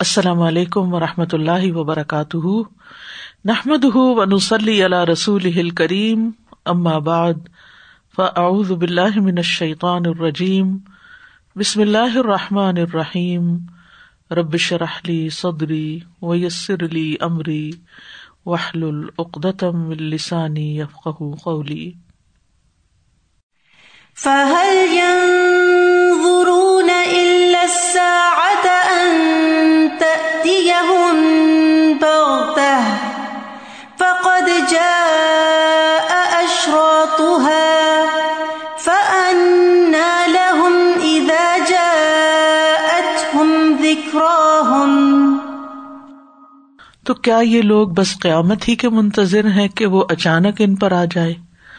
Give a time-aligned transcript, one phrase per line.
[0.00, 2.62] السلام علیکم و رحمۃ اللہ وبرکاتہ۔
[3.44, 6.30] نحمد ونسلی علی رسول کریم
[6.98, 7.34] بعد،
[8.16, 10.78] فاعوذ باللہ من الشیطان الرجیم۔
[11.56, 13.56] بسم اللہ الرحمٰن الرحیم۔
[14.30, 17.70] ربش رحلی صدری ویسر علی عمری
[18.46, 21.92] وحل العقدم السانی یفق قولی۔
[24.24, 28.35] فهل ينظرون إلا الساعة
[33.98, 36.16] فقد جاء
[40.28, 43.48] لهم إذا جاءتهم
[43.80, 44.92] ذكراهم
[47.04, 50.92] تو کیا یہ لوگ بس قیامت ہی کے منتظر ہیں کہ وہ اچانک ان پر
[50.92, 51.34] آ جائے؟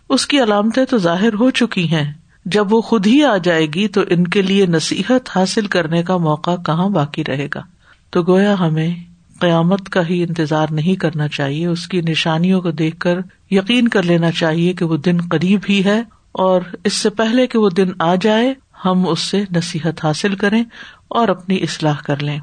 [0.09, 2.13] اس کی علامتیں تو ظاہر ہو چکی ہیں۔
[2.45, 6.17] جب وہ خود ہی آ جائے گی تو ان کے لیے نصیحت حاصل کرنے کا
[6.17, 7.77] موقع کہاں باقی رہے گا؟
[8.09, 8.95] تو گویا ہمیں
[9.39, 13.17] قیامت کا ہی انتظار نہیں کرنا چاہیے، اس کی نشانیوں کو دیکھ کر
[13.52, 17.59] یقین کر لینا چاہیے کہ وہ دن قریب ہی ہے اور اس سے پہلے کہ
[17.59, 18.53] وہ دن آ جائے،
[18.85, 20.63] ہم اس سے نصیحت حاصل کریں
[21.08, 22.39] اور اپنی اصلاح کر لیں۔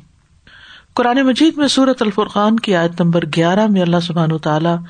[0.95, 4.85] قرآن مجید میں سورت الفرقان کی آیت نمبر گیارہ میں اللہ سبحان تعالی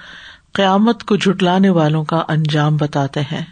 [0.53, 3.45] قیامت کو جٹلانے والوں کا انجام بتاتے ہیں۔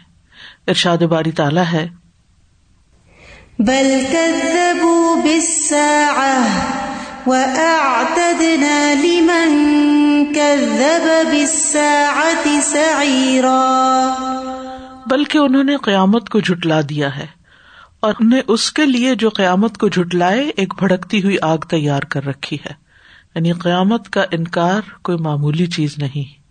[0.67, 1.87] ارشاد باری تعالیٰ ہے۔
[15.07, 17.25] بلکہ انہوں نے قیامت کو جٹلا دیا ہے
[17.99, 22.25] اور انہیں اس کے لیے جو قیامت کو جٹلائے ایک بھڑکتی ہوئی آگ تیار کر
[22.25, 22.73] رکھی ہے۔
[23.35, 26.41] یعنی قیامت کا انکار کوئی معمولی چیز نہیں۔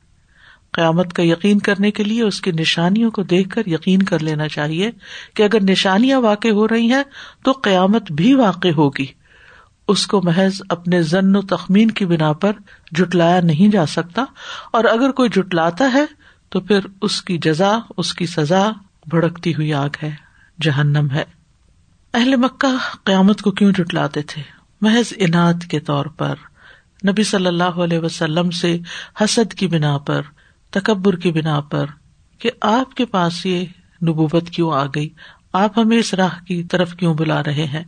[0.73, 4.49] قیامت کا یقین کرنے کے لیے اس کی نشانیوں کو دیکھ کر یقین کر لینا
[4.49, 4.91] چاہیے
[5.35, 7.03] کہ اگر نشانیاں واقع ہو رہی ہیں
[7.45, 9.22] تو قیامت بھی واقع ہوگی۔
[9.93, 12.53] اس کو محض اپنے ضن و تخمین کی بنا پر
[12.93, 14.25] جٹلایا نہیں جا سکتا
[14.73, 16.05] اور اگر کوئی جٹلاتا ہے
[16.49, 18.71] تو پھر اس کی جزا، اس کی سزا
[19.07, 20.11] بھڑکتی ہوئی آگ ہے،
[20.61, 21.25] جہنم ہے۔
[22.15, 24.43] اہل مکہ قیامت کو کیوں جٹلاتے تھے؟
[24.81, 26.35] محض انعد کے طور پر۔
[27.09, 28.79] نبی صلی اللہ علیہ وسلم سے
[29.21, 30.23] حسد کی بنا پر،
[30.71, 31.87] تکبر کی بنا پر
[32.39, 33.65] کہ آپ کے پاس یہ
[34.03, 35.09] نبوت کیوں آ گئی؟
[35.53, 37.85] آپ ہمیں اس راہ کی طرف کیوں بلا رہے ہیں؟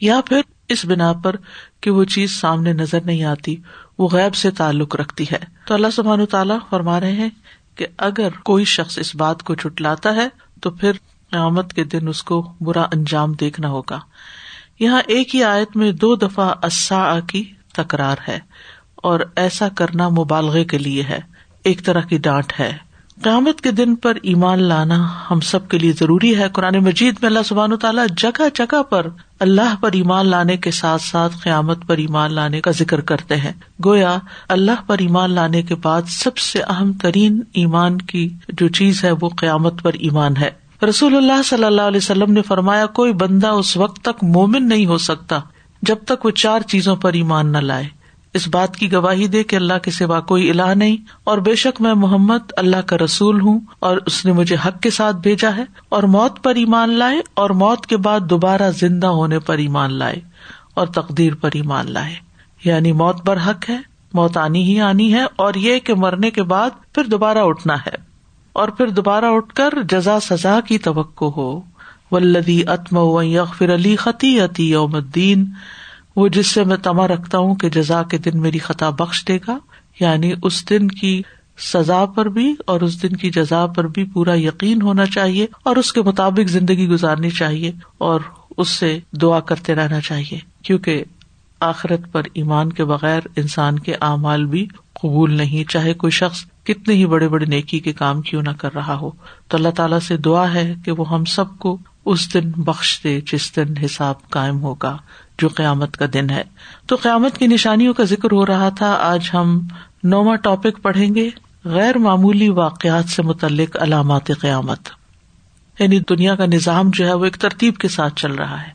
[0.00, 1.36] یا پھر اس بنا پر
[1.80, 3.56] کہ وہ چیز سامنے نظر نہیں آتی،
[3.98, 7.30] وہ غیب سے تعلق رکھتی ہے۔ تو اللہ سبحان تعالیٰ فرما رہے ہیں
[7.74, 10.28] کہ اگر کوئی شخص اس بات کو چٹلاتا ہے،
[10.60, 10.92] تو پھر
[11.30, 14.00] قیامت کے دن اس کو برا انجام دیکھنا ہوگا۔
[14.78, 18.38] یہاں ایک ہی آیت میں دو دفعہ اسا کی تکرار ہے
[18.94, 21.18] اور ایسا کرنا مبالغے کے لیے ہے۔
[21.64, 22.85] ایک طرح کی ڈانٹ ہے۔
[23.22, 27.28] قیامت کے دن پر ایمان لانا ہم سب کے لیے ضروری ہے۔ قرآن مجید میں
[27.28, 29.06] اللہ سبحان و تعالیٰ جگہ جگہ پر
[29.40, 33.52] اللہ پر ایمان لانے کے ساتھ ساتھ قیامت پر ایمان لانے کا ذکر کرتے ہیں۔
[33.84, 34.18] گویا
[34.48, 39.10] اللہ پر ایمان لانے کے بعد سب سے اہم ترین ایمان کی جو چیز ہے
[39.10, 40.50] وہ قیامت پر ایمان ہے۔
[40.88, 44.86] رسول اللہ صلی اللہ علیہ وسلم نے فرمایا، کوئی بندہ اس وقت تک مومن نہیں
[44.86, 45.40] ہو سکتا
[45.82, 47.84] جب تک وہ چار چیزوں پر ایمان نہ لائے۔
[48.34, 51.80] اس بات کی گواہی دے کہ اللہ کے سوا کوئی الہ نہیں اور بے شک
[51.80, 55.64] میں محمد اللہ کا رسول ہوں اور اس نے مجھے حق کے ساتھ بھیجا ہے
[55.88, 60.16] اور موت پر ایمان لائے اور موت کے بعد دوبارہ زندہ ہونے پر ایمان لائے
[60.74, 62.14] اور تقدیر پر ایمان لائے۔
[62.64, 63.78] یعنی موت بر حق ہے،
[64.12, 67.96] موت آنی ہی آنی ہے اور یہ کہ مرنے کے بعد پھر دوبارہ اٹھنا ہے
[68.52, 71.60] اور پھر دوبارہ اٹھ کر جزا سزا کی توقع ہو۔
[72.10, 75.44] ولدی اتم یغفر علی خطی عتی یوم الدین
[76.16, 79.38] وہ جس سے میں تما رکھتا ہوں کہ جزا کے دن میری خطا بخش دے
[79.48, 79.58] گا
[80.00, 81.22] یعنی اس دن کی
[81.58, 85.76] سزا پر بھی اور اس دن کی جزا پر بھی پورا یقین ہونا چاہیے اور
[85.76, 88.20] اس کے مطابق زندگی گزارنی چاہیے اور
[88.56, 91.04] اس سے دعا کرتے رہنا چاہیے، کیونکہ
[91.60, 96.94] آخرت پر ایمان کے بغیر انسان کے اعمال بھی قبول نہیں، چاہے کوئی شخص کتنے
[96.94, 99.10] ہی بڑے بڑے نیکی کے کام کیوں نہ کر رہا ہو۔
[99.48, 103.20] تو اللہ تعالیٰ سے دعا ہے کہ وہ ہم سب کو اس دن بخش دے
[103.32, 104.96] جس دن حساب قائم ہوگا۔
[105.38, 106.42] جو قیامت کا دن ہے۔
[106.86, 109.60] تو قیامت کی نشانیوں کا ذکر ہو رہا تھا۔ آج ہم
[110.04, 111.30] نواں ٹاپک پڑھیں گے۔
[111.64, 114.88] غیر معمولی واقعات سے متعلق علامات قیامت۔
[115.78, 118.68] یعنی دنیا کا نظام جو ہے وہ ایک ترتیب کے ساتھ چل رہا ہے۔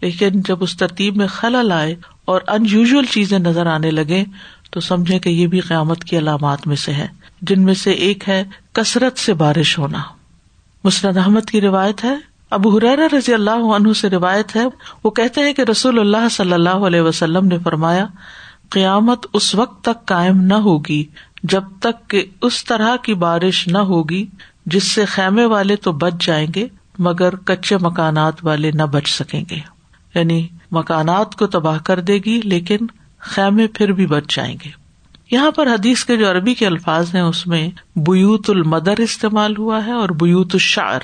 [0.00, 1.94] لیکن جب اس ترتیب میں خلل آئے
[2.24, 4.24] اور ان یوژل چیزیں نظر آنے لگے
[4.70, 7.06] تو سمجھے کہ یہ بھی قیامت کی علامات میں سے ہے۔
[7.42, 9.98] جن میں سے ایک ہے کثرت سے بارش ہونا۔
[10.84, 12.14] مسرد احمد کی روایت ہے
[12.50, 14.64] ابو حرار رضی اللہ عنہ سے روایت ہے،
[15.04, 18.06] وہ کہتے ہیں کہ رسول اللہ صلی اللہ علیہ وسلم نے فرمایا،
[18.70, 21.04] قیامت اس وقت تک قائم نہ ہوگی،
[21.42, 24.26] جب تک کہ اس طرح کی بارش نہ ہوگی،
[24.66, 26.66] جس سے خیمے والے تو بچ جائیں گے،
[26.98, 29.58] مگر کچے مکانات والے نہ بچ سکیں گے۔
[30.14, 32.78] یعنی مکانات کو تباہ کر دے گی، لیکن
[33.18, 34.70] خیمے پھر بھی بچ جائیں گے۔
[35.30, 39.86] یہاں پر حدیث کے جو عربی کے الفاظ ہیں، اس میں بیوت المدر استعمال ہوا
[39.86, 41.00] ہے اور بیوت الشعر۔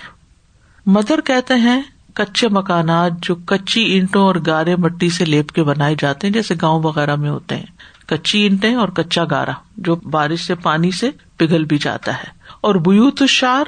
[0.86, 1.82] مدر کہتے ہیں
[2.14, 6.54] کچے مکانات جو کچی اینٹوں اور گارے مٹی سے لیپ کے بنائے جاتے ہیں، جیسے
[6.62, 7.66] گاؤں وغیرہ میں ہوتے ہیں۔
[8.08, 12.26] کچی اینٹیں اور کچا گارا، جو بارش سے پانی سے پگھل بھی جاتا ہے۔
[12.60, 13.64] اور بیوت الشعر،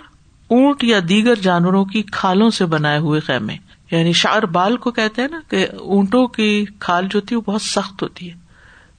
[0.48, 3.56] اونٹ یا دیگر جانوروں کی کھالوں سے بنائے ہوئے خیمے۔
[3.90, 7.52] یعنی شار بال کو کہتے ہیں نا کہ اونٹوں کی کھال جو ہوتی ہے، وہ
[7.52, 8.34] بہت سخت ہوتی ہے،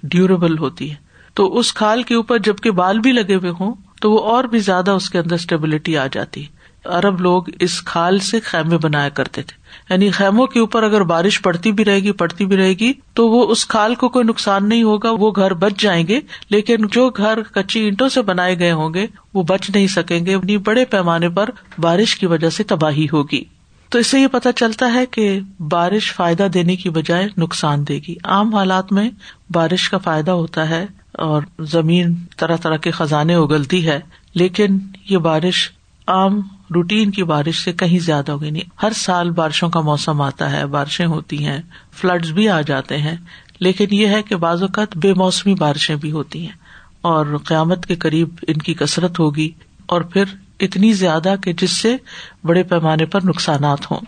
[0.03, 0.95] ڈیوریبل ہوتی ہے۔
[1.33, 4.59] تو اس کھال کے اوپر جبکہ بال بھی لگے ہوئے ہوں، تو وہ اور بھی
[4.59, 6.56] زیادہ اس کے اندر اسٹیبلٹی آ جاتی ہے۔
[6.87, 11.41] ارب لوگ اس کھال سے خیمے بنایا کرتے تھے۔ یعنی خیموں کے اوپر اگر بارش
[11.41, 14.69] پڑتی بھی رہے گی، پڑتی بھی رہے گی، تو وہ اس کھال کو کوئی نقصان
[14.69, 16.19] نہیں ہوگا، وہ گھر بچ جائیں گے۔
[16.49, 20.33] لیکن جو گھر کچی اینٹوں سے بنائے گئے ہوں گے، وہ بچ نہیں سکیں گے۔
[20.33, 23.43] اپنی بڑے پیمانے پر بارش کی وجہ سے تباہی ہوگی۔
[23.89, 27.99] تو اس سے یہ پتا چلتا ہے کہ بارش فائدہ دینے کی بجائے نقصان دے
[28.07, 29.09] گی۔ عام حالات میں
[29.53, 33.99] بارش کا فائدہ ہوتا ہے اور زمین طرح طرح کے خزانے اگلتی ہے،
[34.33, 34.77] لیکن
[35.09, 35.69] یہ بارش
[36.07, 36.41] عام
[36.75, 40.65] روٹین کی بارش سے کہیں زیادہ ہوگی نہیں۔ ہر سال بارشوں کا موسم آتا ہے،
[40.65, 41.61] بارشیں ہوتی ہیں
[41.93, 43.15] فلڈ بھی آ جاتے ہیں۔
[43.59, 46.67] لیکن یہ ہے کہ بعض اوقات بے موسمی بارشیں بھی ہوتی ہیں۔
[47.01, 49.49] اور قیامت کے قریب ان کی کثرت ہوگی۔
[49.85, 50.23] اور پھر
[50.59, 51.97] اتنی زیادہ کہ جس سے
[52.43, 53.99] بڑے پیمانے پر نقصانات ہوں۔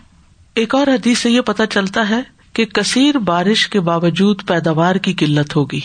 [0.54, 2.20] ایک اور حدیث سے یہ پتا چلتا ہے
[2.52, 5.80] کہ کثیر بارش کے باوجود پیداوار کی قلت ہوگی۔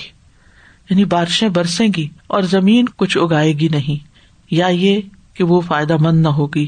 [0.90, 4.06] یعنی بارشیں برسیں گی اور زمین کچھ اگائے گی نہیں۔
[4.52, 5.02] یا یہ
[5.36, 6.68] کہ وہ فائدہ مند نہ ہوگی۔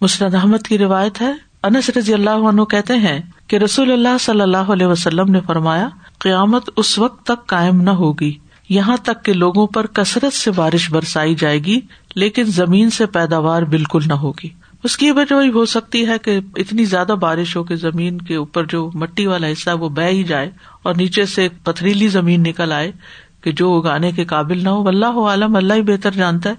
[0.00, 1.32] مسرد احمد کی روایت ہے،
[1.62, 5.88] انس رضی اللہ عنہ کہتے ہیں کہ رسول اللہ صلی اللہ علیہ وسلم نے فرمایا،
[6.18, 8.38] قیامت اس وقت تک قائم نہ ہوگی۔
[8.68, 11.80] یہاں تک کہ لوگوں پر کثرت سے بارش برسائی جائے گی،
[12.14, 14.48] لیکن زمین سے پیداوار بالکل نہ ہوگی۔
[14.84, 18.36] اس کی وجہ وہی ہو سکتی ہے کہ اتنی زیادہ بارش ہو کہ زمین کے
[18.36, 20.50] اوپر جو مٹی والا حصہ وہ بہ ہی جائے
[20.82, 22.92] اور نیچے سے پتھریلی زمین نکل آئے۔
[23.42, 26.54] کہ جو اگانے کے قابل نہ ہو اللہ عالم، اللہ ہی بہتر جانتا ہے،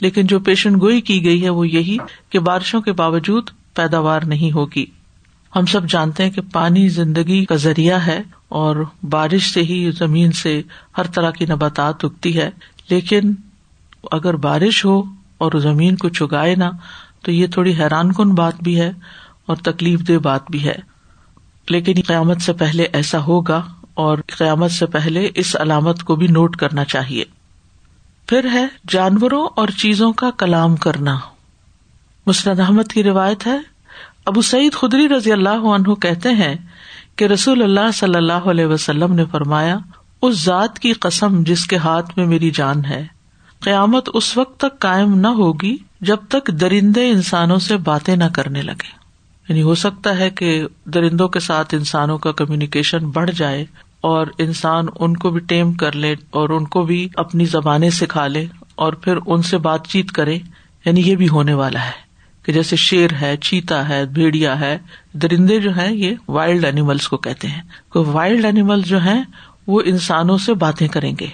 [0.00, 1.96] لیکن جو پیشن گوئی کی گئی ہے وہ یہی
[2.30, 4.86] کہ بارشوں کے باوجود پیداوار نہیں ہوگی۔
[5.56, 10.32] ہم سب جانتے ہیں کہ پانی زندگی کا ذریعہ ہے اور بارش سے ہی زمین
[10.32, 10.62] سے
[10.98, 12.50] ہر طرح کی نباتات اگتی ہے،
[12.90, 13.34] لیکن
[14.12, 15.02] اگر بارش ہو
[15.38, 16.64] اور زمین کو چگائے نہ،
[17.22, 18.92] تو یہ تھوڑی حیران کن بات بھی ہے
[19.46, 20.98] اور تکلیف دہ بات بھی ہے۔
[21.68, 23.62] لیکن قیامت سے پہلے ایسا ہوگا۔
[23.98, 27.24] اور قیامت سے پہلے اس علامت کو بھی نوٹ کرنا چاہیے۔
[28.26, 31.18] پھر ہے جانوروں اور چیزوں کا کلام کرنا۔
[32.26, 33.58] مسند احمد کی روایت ہے،
[34.26, 36.54] ابو سعید خدری رضی اللہ عنہ کہتے ہیں
[37.16, 39.76] کہ رسول اللہ صلی اللہ علیہ وسلم نے فرمایا،
[40.22, 43.04] اس ذات کی قسم جس کے ہاتھ میں میری جان ہے،
[43.60, 48.62] قیامت اس وقت تک قائم نہ ہوگی جب تک درندے انسانوں سے باتیں نہ کرنے
[48.62, 48.98] لگے
[49.48, 53.64] یعنی ہو سکتا ہے کہ درندوں کے ساتھ انسانوں کا کمیونیکیشن بڑھ جائے
[54.00, 58.26] اور انسان ان کو بھی ٹیم کر لے اور ان کو بھی اپنی زبانیں سکھا
[58.26, 60.38] لے اور پھر ان سے بات چیت کرے
[60.84, 62.08] یعنی یہ بھی ہونے والا ہے
[62.42, 64.78] کہ جیسے شیر ہے، چیتا ہے، بھیڑیا ہے،
[65.12, 67.62] درندے جو ہیں، یہ وائلڈ اینیملس کو کہتے ہیں۔
[67.94, 69.22] وائلڈ اینیمل جو ہیں،
[69.66, 71.26] وہ انسانوں سے باتیں کریں گے۔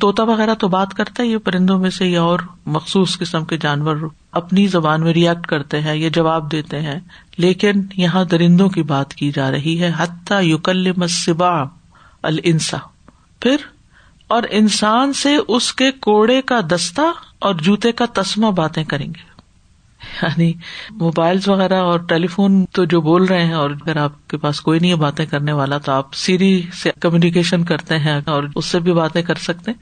[0.00, 3.56] توتا وغیرہ تو بات کرتا ہے، یہ پرندوں میں سے یا اور مخصوص قسم کے
[3.56, 3.96] جانور
[4.32, 7.00] اپنی زبان میں ریئیکٹ کرتے ہیں یا جواب دیتے ہیں۔
[7.36, 11.81] لیکن یہاں درندوں کی بات کی جا رہی ہے۔ حتیٰ یوکل مسبا
[12.22, 12.76] السا
[13.40, 13.56] پھر،
[14.28, 17.00] اور انسان سے اس کے کوڑے کا دستہ
[17.38, 19.32] اور جوتے کا تسمہ باتیں کریں گے۔
[20.22, 20.52] یعنی
[20.90, 24.60] موبائل وغیرہ اور ٹیلی فون تو جو بول رہے ہیں، اور اگر آپ کے پاس
[24.60, 28.66] کوئی نہیں ہے باتیں کرنے والا، تو آپ سیری سے کمیونیکیشن کرتے ہیں اور اس
[28.66, 29.78] سے بھی باتیں کر سکتے ہیں۔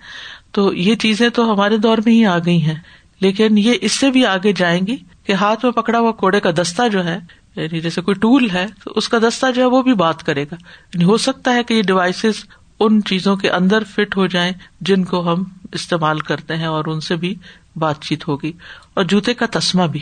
[0.52, 2.74] تو یہ چیزیں تو ہمارے دور میں ہی آ گئی ہیں۔
[3.20, 6.50] لیکن یہ اس سے بھی آگے جائیں گی کہ ہاتھ میں پکڑا ہوا کوڑے کا
[6.50, 7.18] دستہ جو ہے
[7.56, 10.42] یعنی جیسے کوئی ٹول ہے تو اس کا دستہ جو ہے وہ بھی بات کرے
[10.42, 10.54] گا۔
[10.94, 12.44] یعنی ہو سکتا ہے کہ یہ ڈیوائسز
[12.80, 17.00] ان چیزوں کے اندر فٹ ہو جائیں جن کو ہم استعمال کرتے ہیں اور ان
[17.00, 17.34] سے بھی
[17.76, 18.52] بات چیت ہوگی۔
[18.94, 20.00] اور جوتے کا تسمہ بھی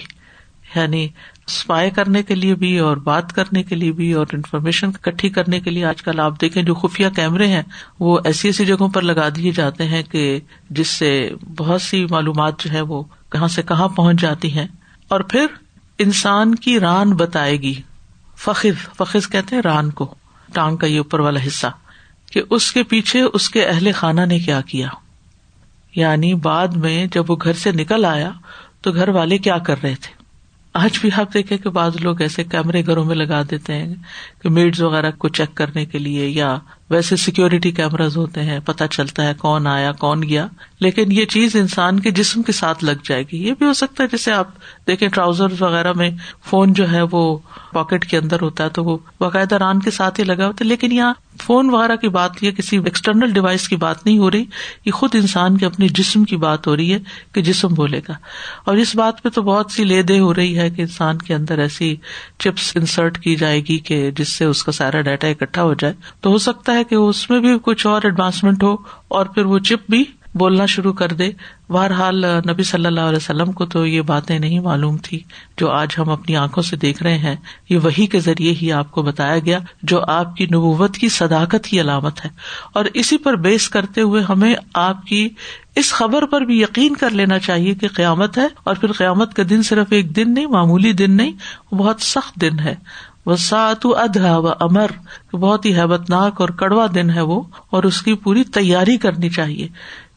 [0.77, 1.09] یعنی
[1.47, 5.61] اسپائے کرنے کے لیے بھی اور بات کرنے کے لیے بھی اور انفارمیشن اکٹھی کرنے
[5.61, 7.63] کے لیے آج کل آپ دیکھیں جو خفیہ کیمرے ہیں،
[8.01, 10.41] وہ ایسی ایسی جگہوں پر لگا دیے جاتے ہیں کہ
[10.71, 14.67] جس سے بہت سی معلومات جو ہے وہ کہاں سے کہاں پہنچ جاتی ہیں۔
[15.09, 15.47] اور پھر
[15.99, 17.75] انسان کی ران بتائے گی۔
[18.37, 20.15] فخر فخر کہتے ہیں ران کو۔
[20.53, 21.67] ٹانگ کا یہ اوپر والا حصہ۔
[22.33, 24.89] کہ اس کے پیچھے اس کے اہل خانہ نے کیا کیا۔
[25.95, 28.31] یعنی بعد میں جب وہ گھر سے نکل آیا،
[28.81, 30.19] تو گھر والے کیا کر رہے تھے؟
[30.75, 33.95] آج بھی آپ دیکھیں کہ بعض لوگ ایسے کیمرے گھروں میں لگا دیتے ہیں
[34.43, 36.59] کہ میڈز وغیرہ کو چیک کرنے کے لیے یا
[36.91, 40.47] ویسے سیکورٹی کیمراز ہوتے ہیں پتا چلتا ہے کون آیا، کون گیا۔
[40.81, 44.05] لیکن یہ چیز انسان کے جسم کے ساتھ لگ جائے گی۔ یہ بھی ہو سکتا
[44.05, 44.49] ہے، جیسے آپ
[44.87, 46.11] دیکھیں ٹراؤزر وغیرہ میں
[46.45, 47.39] فون جو ہے وہ
[47.73, 50.69] پاکٹ کے اندر ہوتا ہے تو وہ باقاعدہ ران کے ساتھ ہی لگا ہوتا ہے۔
[50.69, 54.45] لیکن یہاں فون وغیرہ کی بات، یا کسی ایکسٹرنل ڈیوائس کی بات نہیں ہو رہی۔
[54.85, 56.99] یہ خود انسان کے اپنے جسم کی بات ہو رہی ہے
[57.33, 58.15] کہ جسم بولے گا۔
[58.65, 61.35] اور اس بات پہ تو بہت سی لے دے ہو رہی ہے کہ انسان کے
[61.35, 61.97] اندر ایسی
[62.39, 65.95] چپس انسرٹ کی جائے گی کہ جس سے اس کا سارا ڈیٹا اکٹھا ہو جائے
[66.21, 68.77] تو ہو سکتا ہے کہ اس میں بھی کچھ اور ایڈوانسمنٹ ہو
[69.09, 70.05] اور پھر وہ چپ بھی
[70.35, 71.31] بولنا شروع کر دے۔
[71.69, 75.21] بہرحال، نبی صلی اللہ علیہ وسلم کو تو یہ باتیں نہیں معلوم تھی۔
[75.57, 77.37] جو آج ہم اپنی آنکھوں سے دیکھ رہے ہیں،
[77.69, 81.65] یہ وہی کے ذریعے ہی آپ کو بتایا گیا جو آپ کی نبوت کی صداقت
[81.65, 82.31] کی علامت ہے۔
[82.75, 85.29] اور اسی پر بیس کرتے ہوئے ہمیں آپ کی
[85.77, 89.43] اس خبر پر بھی یقین کر لینا چاہیے کہ قیامت ہے اور پھر قیامت کا
[89.51, 91.33] دن صرف ایک دن نہیں، معمولی دن نہیں
[91.75, 92.75] بہت سخت دن ہے۔
[93.29, 94.87] وہ سات ادھا و امر
[95.33, 99.31] بہت ہی ہیبت ناک اور کڑوا دن ہے وہ اور اس کی پوری تیاری کرنی
[99.31, 99.69] چاہیے۔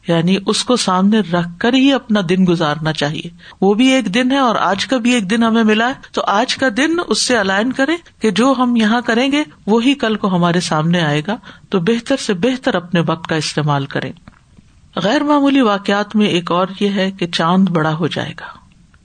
[0.08, 4.32] یعنی اس کو سامنے رکھ کر ہی اپنا دن گزارنا چاہیے۔ وہ بھی ایک دن
[4.32, 7.22] ہے اور آج کا بھی ایک دن ہمیں ملا ہے۔ تو آج کا دن اس
[7.22, 11.22] سے الائن کرے کہ جو ہم یہاں کریں گے، وہی کل کو ہمارے سامنے آئے
[11.26, 11.36] گا۔
[11.68, 14.12] تو بہتر سے بہتر اپنے وقت کا استعمال کریں۔
[14.96, 18.61] غیر معمولی واقعات میں ایک اور یہ ہے کہ چاند بڑا ہو جائے گا۔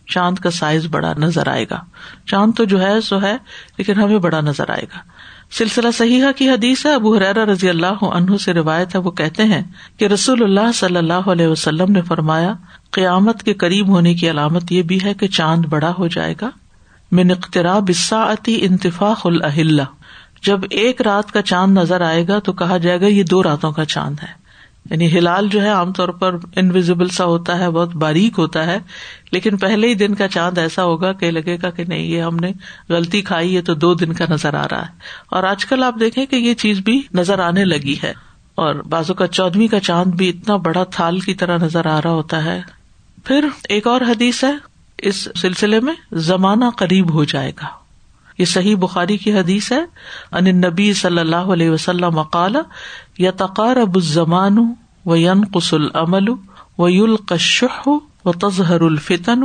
[0.07, 1.79] چاند کا سائز بڑا نظر آئے گا۔
[2.25, 3.37] چاند تو جو ہے سو ہے،
[3.77, 4.99] لیکن ہمیں بڑا نظر آئے گا۔
[5.51, 9.43] سلسلہ صحیح کی حدیث ہے، ابو حرا رضی اللہ عنہ سے روایت ہے، وہ کہتے
[9.43, 9.61] ہیں
[9.97, 12.53] کہ رسول اللہ صلی اللہ علیہ وسلم نے فرمایا،
[12.91, 16.49] قیامت کے قریب ہونے کی علامت یہ بھی ہے کہ چاند بڑا ہو جائے گا۔
[17.11, 19.81] من اقتراب بساطی انتفاق الحلہ
[20.43, 23.71] جب ایک رات کا چاند نظر آئے گا تو کہا جائے گا، یہ دو راتوں
[23.71, 24.46] کا چاند ہے۔
[24.89, 28.79] یعنی ہلال جو ہے عام طور پر انویزیبل سا ہوتا ہے، بہت باریک ہوتا ہے،
[29.31, 32.35] لیکن پہلے ہی دن کا چاند ایسا ہوگا کہ لگے گا کہ نہیں، یہ ہم
[32.35, 32.51] نے
[32.89, 34.91] غلطی کھائی ہے تو دو دن کا نظر آ رہا ہے۔
[35.29, 38.13] اور آج کل آپ دیکھیں کہ یہ چیز بھی نظر آنے لگی ہے۔
[38.55, 42.11] اور بازو کا چودویں کا چاند بھی اتنا بڑا تھال کی طرح نظر آ رہا
[42.11, 42.61] ہوتا ہے۔
[43.25, 44.53] پھر ایک اور حدیث ہے،
[44.97, 47.86] اس سلسلے میں زمانہ قریب ہو جائے گا۔
[48.37, 49.81] یہ صحیح بخاری کی حدیث ہے۔
[50.31, 52.55] ان نبی صلی اللہ علیہ وسلم مقال
[53.17, 54.57] یا تقار اب الزمان
[55.05, 56.29] و ین قسل امل
[56.77, 57.89] و یلقشح
[58.25, 59.43] و تظہر الفتن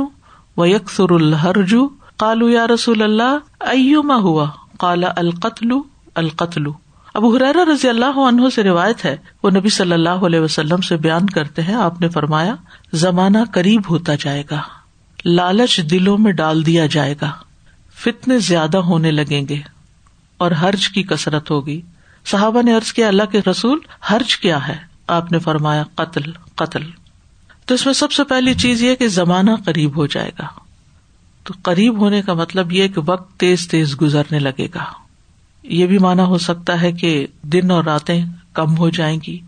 [0.57, 1.75] و یکسر الحرج
[2.17, 5.67] کالو یا رسول اللہ، ایما ہوا؟ کالا القتل
[6.15, 6.63] القتل
[7.13, 10.97] ابو حرار رضی اللہ عنہ سے روایت ہے۔ وہ نبی صلی اللہ علیہ وسلم سے
[10.97, 12.55] بیان کرتے ہیں۔ آپ نے فرمایا،
[12.93, 14.59] زمانہ قریب ہوتا جائے گا،
[15.25, 17.31] لالچ دلوں میں ڈال دیا جائے گا
[17.95, 19.59] فتنے زیادہ ہونے لگیں گے
[20.37, 21.81] اور حرج کی کسرت ہوگی۔
[22.25, 23.79] صحابہ نے ارض کیا، اللہ کے رسول
[24.11, 26.83] حرج کیا ہے؟ آپ نے فرمایا، قتل قتل۔
[27.65, 30.47] تو اس میں سب سے پہلی چیز یہ کہ زمانہ قریب ہو جائے گا۔
[31.43, 34.83] تو قریب ہونے کا مطلب یہ کہ وقت تیز تیز گزرنے لگے گا۔
[35.63, 39.39] یہ بھی مانا ہو سکتا ہے کہ دن اور راتیں کم ہو جائیں گی۔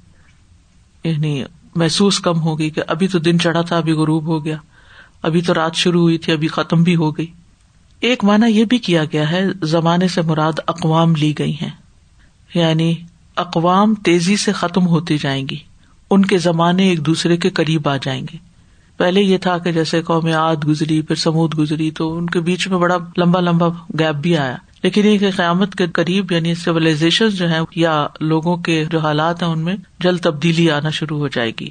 [1.04, 1.44] یعنی
[1.76, 4.58] محسوس کم ہوگی کہ ابھی تو دن چڑھا تھا، ابھی غروب ہو گیا۔
[5.22, 7.32] ابھی تو رات شروع ہوئی تھی، ابھی ختم بھی ہو گئی۔
[8.00, 11.72] ایک مانا یہ بھی کیا گیا ہے، زمانے سے مراد اقوام لی گئی ہیں۔
[12.54, 12.96] یعنی
[13.36, 15.58] اقوام تیزی سے ختم ہوتی جائیں گی۔
[16.10, 18.38] ان کے زمانے ایک دوسرے کے قریب آ جائیں گے۔
[18.98, 22.68] پہلے یہ تھا کہ جیسے قوم آد گزری، پھر سمود گزری، تو ان کے بیچ
[22.68, 23.68] میں بڑا لمبا لمبا
[24.00, 28.86] گیپ بھی آیا۔ لیکن یہ قیامت کے قریب یعنی سیولاشن جو ہے یا لوگوں کے
[28.86, 31.70] جو حالات ہیں، ان میں جلد تبدیلی آنا شروع ہو جائے گی۔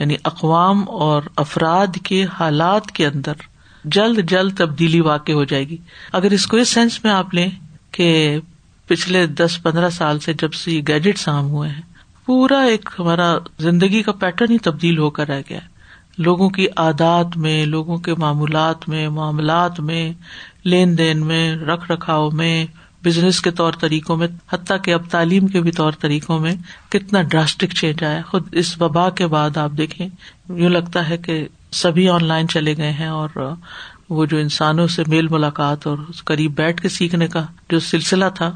[0.00, 3.32] یعنی اقوام اور افراد کے حالات کے اندر
[3.84, 5.76] جلد جلد تبدیلی واقع ہو جائے گی۔
[6.12, 7.50] اگر اس کو اس سینس میں آپ لیں
[7.90, 8.38] کہ
[8.86, 11.82] پچھلے دس پندرہ سال سے جب سے گیجٹس عام ہوئے ہیں،
[12.26, 15.58] پورا ایک ہمارا زندگی کا پیٹرن ہی تبدیل ہو کر رہ گیا
[16.18, 20.12] لوگوں کی عادات میں، لوگوں کے معمولات میں، معاملات میں،
[20.64, 22.66] لین دین میں، رکھ رکھاؤ میں،
[23.04, 26.54] بزنس کے طور طریقوں میں، حتیٰ کہ اب تعلیم کے بھی طور طریقوں میں
[26.88, 30.08] کتنا ڈراسٹک چینج آیا۔ خود اس وبا کے بعد آپ دیکھیں،
[30.48, 33.28] یوں لگتا ہے کہ سبھی آن لائن چلے گئے ہیں اور
[34.10, 38.50] وہ جو انسانوں سے میل ملاقات اور قریب بیٹھ کے سیکھنے کا جو سلسلہ تھا،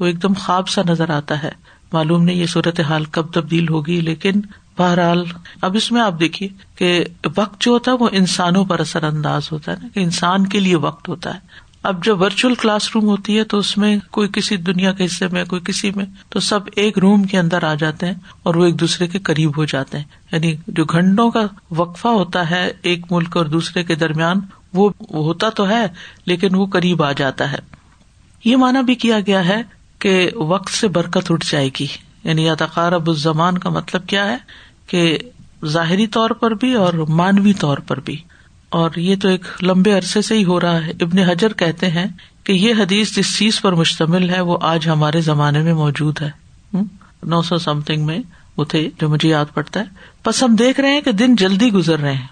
[0.00, 1.50] وہ ایک دم خواب سا نظر آتا ہے۔
[1.92, 4.40] معلوم نہیں یہ صورت حال کب تبدیل ہوگی، لیکن
[4.78, 5.24] بہرحال
[5.62, 7.04] اب اس میں آپ دیکھیے کہ
[7.36, 10.60] وقت جو ہوتا ہے وہ انسانوں پر اثر انداز ہوتا ہے نا، کہ انسان کے
[10.60, 11.40] لیے وقت ہوتا ہے۔
[11.84, 15.28] اب جب ورچوئل کلاس روم ہوتی ہے تو اس میں کوئی کسی دنیا کے حصے
[15.28, 18.64] میں، کوئی کسی میں، تو سب ایک روم کے اندر آ جاتے ہیں اور وہ
[18.64, 23.12] ایک دوسرے کے قریب ہو جاتے ہیں۔ یعنی جو گھنٹوں کا وقفہ ہوتا ہے ایک
[23.12, 24.36] ملک اور دوسرے کے درمیان،
[24.74, 25.86] وہ ہوتا تو ہے،
[26.26, 27.58] لیکن وہ قریب آ جاتا ہے۔
[28.44, 29.62] یہ مانا بھی کیا گیا ہے
[29.98, 31.86] کہ وقت سے برکت اٹھ جائے گی۔
[32.24, 34.36] یعنی یا تقارب الزمان کا مطلب کیا ہے
[34.86, 35.18] کہ
[35.64, 38.16] ظاہری طور پر بھی اور مانوی طور پر بھی۔
[38.74, 42.06] اور یہ تو ایک لمبے عرصے سے ہی ہو رہا ہے۔ ابن حجر کہتے ہیں
[42.44, 46.30] کہ یہ حدیث جس چیز پر مشتمل ہے، وہ آج ہمارے زمانے میں موجود ہے۔
[47.22, 48.18] نو سو سم تھنگ میں
[48.56, 49.84] وہ تھے جو مجھے یاد پڑتا ہے۔
[50.26, 52.26] بس ہم دیکھ رہے ہیں کہ دن جلدی گزر رہے ہیں۔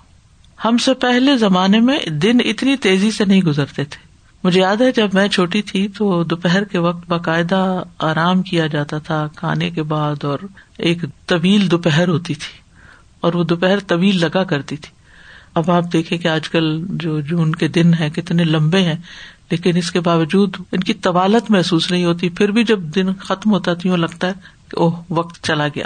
[0.64, 4.06] ہم سے پہلے زمانے میں دن اتنی تیزی سے نہیں گزرتے تھے۔
[4.44, 8.98] مجھے یاد ہے جب میں چھوٹی تھی تو دوپہر کے وقت باقاعدہ آرام کیا جاتا
[8.98, 10.38] تھا کھانے کے بعد اور
[10.78, 12.58] ایک طویل دوپہر ہوتی تھی
[13.20, 15.01] اور وہ دوپہر طویل لگا کرتی تھی۔
[15.54, 18.96] اب آپ دیکھیں کہ آج کل جو جون کے دن ہے کتنے لمبے ہیں،
[19.50, 23.52] لیکن اس کے باوجود ان کی طوالت محسوس نہیں ہوتی، پھر بھی جب دن ختم
[23.52, 24.32] ہوتا تو یوں لگتا ہے
[24.68, 25.84] کہ اوہ، وقت چلا گیا۔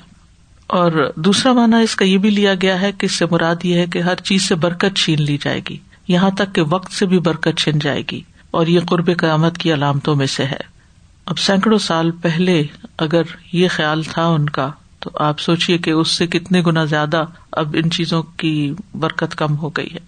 [0.66, 3.74] اور دوسرا مانا اس کا یہ بھی لیا گیا ہے کہ اس سے مراد یہ
[3.74, 5.76] ہے کہ ہر چیز سے برکت چھین لی جائے گی۔
[6.08, 8.20] یہاں تک کہ وقت سے بھی برکت چھن جائے گی۔
[8.50, 10.76] اور یہ قرب قیامت کی علامتوں میں سے ہے۔
[11.26, 12.64] اب سینکڑوں سال پہلے
[12.98, 14.70] اگر یہ خیال تھا ان کا
[15.06, 19.56] تو آپ سوچیے کہ اس سے کتنے گنا زیادہ اب ان چیزوں کی برکت کم
[19.56, 19.98] ہو گئی ہے۔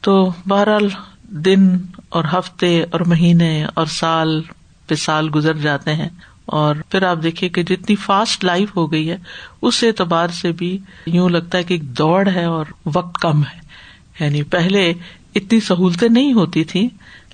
[0.00, 0.88] تو بہرحال
[1.22, 1.78] دن
[2.08, 4.42] اور ہفتے اور مہینے اور سال
[4.86, 6.08] پہ سال گزر جاتے ہیں
[6.46, 9.16] اور پھر آپ دیکھیے کہ جتنی فاسٹ لائف ہو گئی ہے،
[9.62, 13.60] اس اعتبار سے بھی یوں لگتا ہے کہ ایک دوڑ ہے اور وقت کم ہے۔
[14.20, 14.92] یعنی پہلے
[15.34, 16.88] اتنی سہولتیں نہیں ہوتی تھی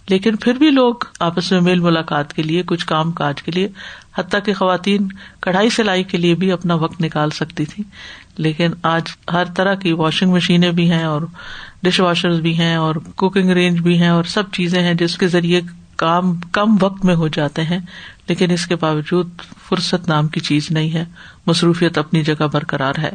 [0.09, 3.69] لیکن پھر بھی لوگ آپس میں میل ملاقات کے لیے، کچھ کام کاج کے لیے
[4.19, 5.09] حتیٰ کہ خواتین
[5.41, 7.85] کڑھائی سلائی کے لیے بھی اپنا وقت نکال سکتی تھی
[8.37, 11.23] لیکن آج ہر طرح کی واشنگ مشینیں بھی ہیں اور
[11.83, 15.29] ڈش واشر بھی ہیں اور کوکنگ رینج بھی ہیں اور سب چیزیں ہیں جس کے
[15.29, 15.61] ذریعے
[15.97, 17.79] کام کم وقت میں ہو جاتے ہیں۔
[18.29, 19.31] لیکن اس کے باوجود
[19.69, 21.05] فرصت نام کی چیز نہیں ہے۔
[21.47, 23.11] مصروفیت اپنی جگہ برقرار ہے۔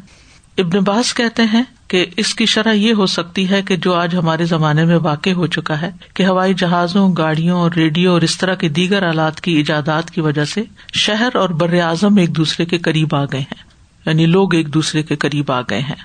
[0.57, 1.63] ابن باز کہتے ہیں
[1.93, 5.29] کہ اس کی شرح یہ ہو سکتی ہے کہ جو آج ہمارے زمانے میں واقع
[5.29, 9.41] ہو چکا ہے کہ ہوائی جہازوں، گاڑیوں اور ریڈیو اور اس طرح کے دیگر آلات
[9.41, 13.39] کی ایجادات کی وجہ سے شہر اور بر اعظم ایک دوسرے کے قریب آ گئے
[13.39, 13.63] ہیں
[14.05, 16.03] یعنی لوگ ایک دوسرے کے قریب آ گئے ہیں۔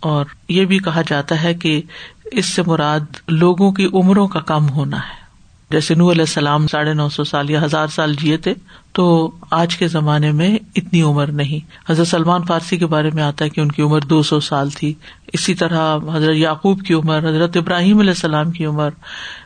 [0.00, 1.82] اور یہ بھی کہا جاتا ہے کہ
[2.24, 5.25] اس سے مراد لوگوں کی عمروں کا کم ہونا ہے۔
[5.70, 8.54] جیسے نو علیہ السلام ساڑھے نو سو سال یا ہزار سال جیے تھے،
[8.92, 13.44] تو آج کے زمانے میں اتنی عمر نہیں۔ حضرت سلمان فارسی کے بارے میں آتا
[13.44, 14.94] ہے کہ ان کی عمر دو سو سال تھی۔
[15.32, 18.90] اسی طرح حضرت یعقوب کی عمر، حضرت ابراہیم علیہ السلام کی عمر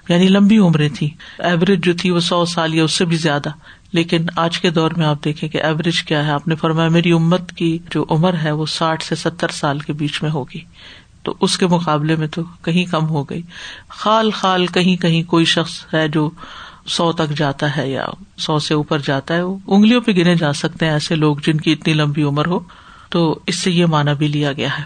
[0.09, 3.49] یعنی لمبی عمریں تھی ایوریج جو تھی وہ سو سال یا اس سے بھی زیادہ۔
[3.93, 7.13] لیکن آج کے دور میں آپ دیکھیں کہ ایوریج کیا ہے؟ آپ نے فرمایا میری
[7.13, 10.61] امت کی جو عمر ہے وہ ساٹھ سے ستر سال کے بیچ میں ہوگی۔
[11.23, 13.43] تو اس کے مقابلے میں تو کہیں کم ہو گئی۔
[13.89, 16.31] خال خال کہیں کہیں کوئی شخص ہے جو
[16.87, 18.07] سو تک جاتا ہے یا
[18.39, 21.57] سو سے اوپر جاتا ہے۔ وہ انگلیوں پہ گنے جا سکتے ہیں ایسے لوگ جن
[21.57, 22.61] کی اتنی لمبی عمر ہو۔
[23.09, 24.85] تو اس سے یہ مانا بھی لیا گیا ہے۔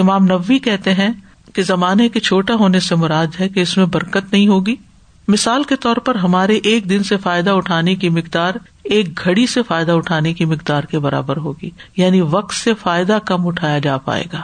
[0.00, 1.08] امام نبوی کہتے ہیں
[1.54, 4.76] کہ زمانے کے چھوٹا ہونے سے مراد ہے کہ اس میں برکت نہیں ہوگی۔
[5.28, 9.62] مثال کے طور پر ہمارے ایک دن سے فائدہ اٹھانے کی مقدار ایک گھڑی سے
[9.62, 14.24] فائدہ اٹھانے کی مقدار کے برابر ہوگی۔ یعنی وقت سے فائدہ کم اٹھایا جا پائے
[14.32, 14.40] گا۔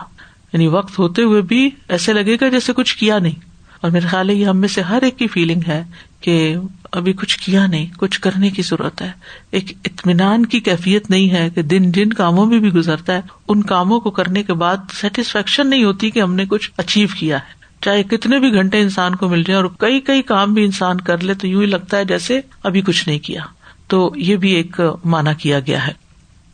[0.52, 4.30] یعنی وقت ہوتے ہوئے بھی ایسے لگے گا جیسے کچھ کیا نہیں۔ اور میرے خیال
[4.30, 5.84] ہے یہ ہم میں سے ہر ایک کی فیلنگ ہے
[6.20, 6.56] کہ
[6.92, 9.10] ابھی کچھ کیا نہیں، کچھ کرنے کی ضرورت ہے۔
[9.50, 13.62] ایک اطمینان کی کیفیت نہیں ہے کہ دن جن کاموں میں بھی گزرتا ہے، ان
[13.62, 17.60] کاموں کو کرنے کے بعد سیٹسفیکشن نہیں ہوتی کہ ہم نے کچھ اچیو کیا ہے۔
[17.80, 21.22] چاہے کتنے بھی گھنٹے انسان کو مل جائے اور کئی کئی کام بھی انسان کر
[21.22, 23.40] لے تو یوں ہی لگتا ہے جیسے ابھی کچھ نہیں کیا۔
[23.86, 25.92] تو یہ بھی ایک مانا کیا گیا ہے۔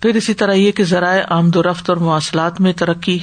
[0.00, 3.18] پھر اسی طرح یہ کہ ذرائع آمد و رفت اور مواصلات میں ترقی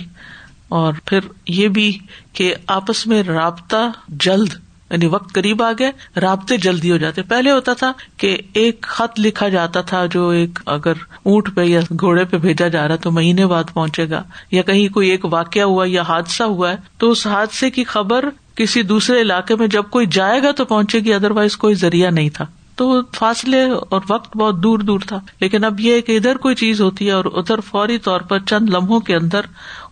[0.74, 1.98] اور پھر یہ بھی
[2.34, 4.54] کہ آپس میں رابطہ جلد
[4.92, 9.20] یعنی وقت قریب آ گئے رابطے جلدی ہو جاتے۔ پہلے ہوتا تھا کہ ایک خط
[9.20, 13.12] لکھا جاتا تھا جو ایک اگر اونٹ پہ یا گھوڑے پہ بھیجا جا رہا تو
[13.12, 17.12] مہینے بعد پہنچے گا، یا کہیں کوئی ایک واقعہ ہوا یا حادثہ ہوا ہے، تو
[17.12, 21.14] اس حادثے کی خبر کسی دوسرے علاقے میں جب کوئی جائے گا تو پہنچے گی
[21.14, 25.64] ادر وائز کوئی ذریعہ نہیں تھا۔ تو فاصلے اور وقت بہت دور دور تھا۔ لیکن
[25.64, 29.00] اب یہ کہ ادھر کوئی چیز ہوتی ہے اور ادھر فوری طور پر چند لمحوں
[29.00, 29.42] کے اندر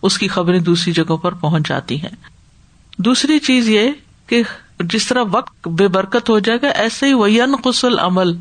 [0.02, 2.16] اس کی خبریں دوسری جگہوں پر پہنچ جاتی ہیں۔
[2.98, 3.90] دوسری چیز یہ
[4.26, 4.42] کہ
[4.80, 8.36] جس طرح وقت بے برکت ہو جائے گا، ایسے ہی وین قسل عمل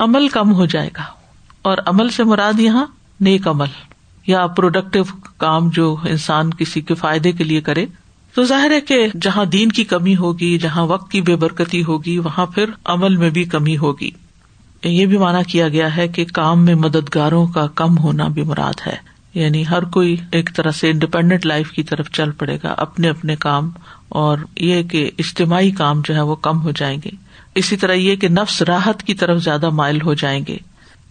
[0.00, 1.02] عمل کم ہو جائے گا۔
[1.62, 2.86] اور عمل سے مراد یہاں
[3.20, 3.66] نیک عمل
[4.26, 5.02] یا پروڈکٹیو
[5.38, 7.86] کام جو انسان کسی کے فائدے کے لیے کرے۔
[8.34, 12.18] تو ظاہر ہے کہ جہاں دین کی کمی ہوگی، جہاں وقت کی بے برکتی ہوگی،
[12.18, 14.10] وہاں پھر عمل میں بھی کمی ہوگی۔
[14.84, 18.80] یہ بھی مانا کیا گیا ہے کہ کام میں مددگاروں کا کم ہونا بھی مراد
[18.86, 18.96] ہے۔
[19.34, 23.36] یعنی ہر کوئی ایک طرح سے انڈیپینڈنٹ لائف کی طرف چل پڑے گا، اپنے اپنے
[23.36, 23.70] کام،
[24.08, 27.10] اور یہ کہ اجتماعی کام جو ہے وہ کم ہو جائیں گے۔
[27.54, 30.56] اسی طرح یہ کہ نفس راحت کی طرف زیادہ مائل ہو جائیں گے۔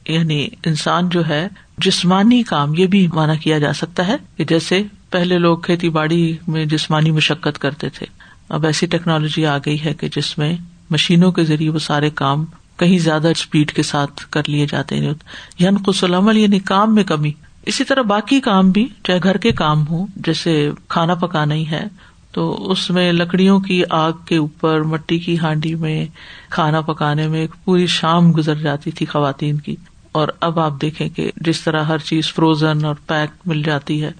[0.07, 4.83] یعنی انسان جو ہے، جسمانی کام، یہ بھی مانا کیا جا سکتا ہے کہ جیسے
[5.11, 8.05] پہلے لوگ کھیتی باڑی میں جسمانی مشقت کرتے تھے۔
[8.49, 10.57] اب ایسی ٹیکنالوجی آ گئی ہے کہ جس میں
[10.89, 12.45] مشینوں کے ذریعے وہ سارے کام
[12.77, 15.13] کہیں زیادہ اسپیڈ کے ساتھ کر لیے جاتے ہیں۔
[15.59, 17.31] یعنی قسل عمل یعنی کام میں کمی۔
[17.65, 21.83] اسی طرح باقی کام بھی، چاہے گھر کے کام ہوں، جیسے کھانا پکانا ہی ہے،
[22.31, 26.05] تو اس میں لکڑیوں کی آگ کے اوپر، مٹی کی ہانڈی میں،
[26.49, 29.75] کھانا پکانے میں ایک پوری شام گزر جاتی تھی خواتین کی۔
[30.11, 34.11] اور اب آپ دیکھیں کہ جس طرح ہر چیز فروزن اور پیک مل جاتی ہے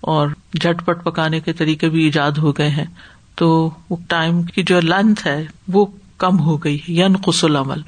[0.00, 2.86] اور جھٹ پٹ پکانے کے طریقے بھی ایجاد ہو گئے ہیں۔
[3.34, 5.86] تو وہ ٹائم کی جو لینتھ ہے وہ
[6.18, 7.80] کم ہو گئی یون قسل عمل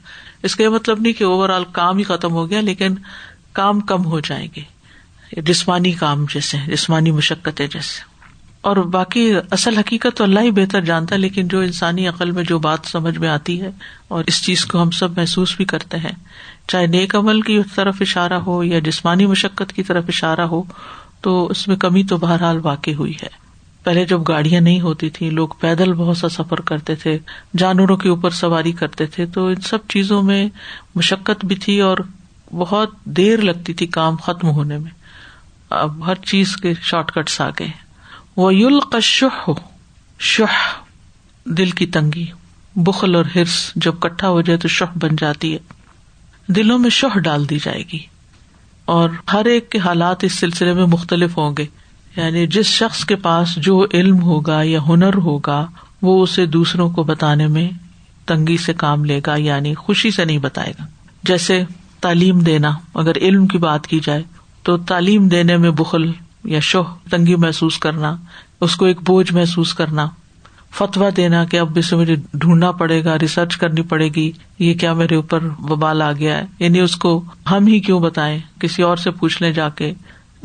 [0.42, 2.94] اس کا یہ مطلب نہیں کہ اوور آل کام ہی ختم ہو گیا، لیکن
[3.52, 4.62] کام کم ہو جائیں گے۔
[5.42, 8.00] جسمانی کام جیسے جسمانی مشقتیں جیسے
[8.60, 12.44] اور باقی اصل حقیقت تو اللہ ہی بہتر جانتا ہے، لیکن جو انسانی عقل میں
[12.44, 13.70] جو بات سمجھ میں آتی ہے
[14.08, 16.12] اور اس چیز کو ہم سب محسوس بھی کرتے ہیں،
[16.68, 20.62] چاہے نیک عمل کی طرف اشارہ ہو یا جسمانی مشقت کی طرف اشارہ ہو
[21.22, 23.42] تو اس میں کمی تو بہرحال واقع ہوئی ہے۔
[23.82, 27.18] پہلے جب گاڑیاں نہیں ہوتی تھی لوگ پیدل بہت سا سفر کرتے تھے،
[27.56, 30.48] جانوروں کے اوپر سواری کرتے تھے، تو ان سب چیزوں میں
[30.94, 31.98] مشقت بھی تھی اور
[32.52, 34.90] بہت دیر لگتی تھی کام ختم ہونے میں۔
[35.70, 37.70] اب ہر چیز کے شارٹ کٹس آ گئے۔
[38.36, 39.50] وہ یل شہ
[40.18, 40.80] شہ
[41.44, 42.26] دل کی تنگی،
[42.76, 45.58] بخل اور ہرس، جب کٹھا ہو جائے تو شہ بن جاتی ہے۔
[46.48, 48.11] دلوں میں شہ ڈال دی جائے گی۔
[48.84, 51.66] اور ہر ایک کے حالات اس سلسلے میں مختلف ہوں گے۔
[52.16, 55.66] یعنی جس شخص کے پاس جو علم ہوگا یا ہنر ہوگا،
[56.02, 57.70] وہ اسے دوسروں کو بتانے میں
[58.26, 60.84] تنگی سے کام لے گا یعنی خوشی سے نہیں بتائے گا۔
[61.22, 61.64] جیسے
[62.00, 64.22] تعلیم دینا، اگر علم کی بات کی جائے،
[64.62, 66.12] تو تعلیم دینے میں بخل
[66.44, 68.16] یا شوہ، تنگی محسوس کرنا،
[68.60, 70.08] اس کو ایک بوجھ محسوس کرنا
[70.72, 74.92] فتوا دینا کہ اب اسے مجھے ڈھونڈنا پڑے گا ریسرچ کرنی پڑے گی، یہ کیا
[74.92, 78.96] میرے اوپر ببال آ گیا ہے؟ یعنی اس کو ہم ہی کیوں بتائیں؟ کسی اور
[78.96, 79.94] سے پوچھ لیں جا کے۔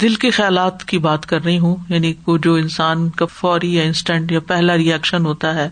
[0.02, 3.84] دل کے خیالات کی بات کر رہی ہوں یعنی وہ جو انسان کا فوری یا
[3.84, 5.70] انسٹنٹ یا پہلا ریئیکشن ہوتا ہے،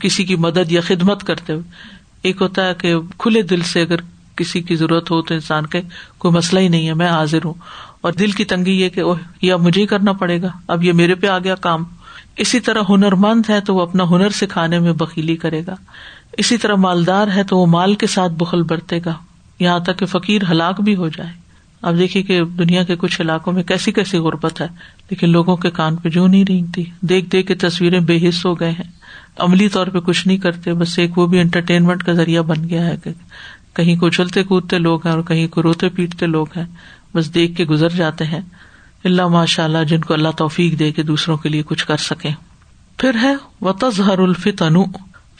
[0.00, 1.70] کسی کی مدد یا خدمت کرتے ہوئے۔
[2.22, 3.96] ایک ہوتا ہے کہ کھلے دل سے اگر
[4.36, 5.80] کسی کی ضرورت ہو تو انسان کے
[6.18, 7.54] کوئی مسئلہ ہی نہیں ہے، میں حاضر ہوں۔
[8.00, 9.02] اور دل کی تنگی یہ کہ
[9.42, 11.84] یا مجھے ہی کرنا پڑے گا، اب یہ میرے پہ آ گیا کام۔
[12.38, 15.74] اسی طرح ہنر مند ہے تو وہ اپنا ہنر سکھانے میں بکیلی کرے گا۔
[16.32, 19.14] اسی طرح مالدار ہے تو وہ مال کے ساتھ بخل برتے گا۔
[19.60, 21.30] یہاں تک کہ فقیر ہلاک بھی ہو جائے۔
[21.82, 24.66] اب دیکھیے کہ دنیا کے کچھ علاقوں میں کیسی کیسی غربت ہے،
[25.10, 28.60] لیکن لوگوں کے کان پہ جو نہیں رینگتی۔ دیکھ دیکھ کے تصویریں بے حص ہو
[28.60, 28.90] گئے ہیں۔
[29.36, 32.86] عملی طور پہ کچھ نہیں کرتے، بس ایک وہ بھی انٹرٹینمنٹ کا ذریعہ بن گیا
[32.86, 33.10] ہے کہ
[33.74, 36.64] کہیں کو اچھلتے کودتے لوگ ہیں اور کہیں کو روتے پیٹتے لوگ ہیں۔
[37.14, 38.40] بس دیکھ کے گزر جاتے ہیں۔
[39.04, 42.28] اللہ ماشاء اللہ جن کو اللہ توفیق دے کے دوسروں کے لیے کچھ کر سکے
[42.96, 44.84] پھر ہے و تظہر الفت انو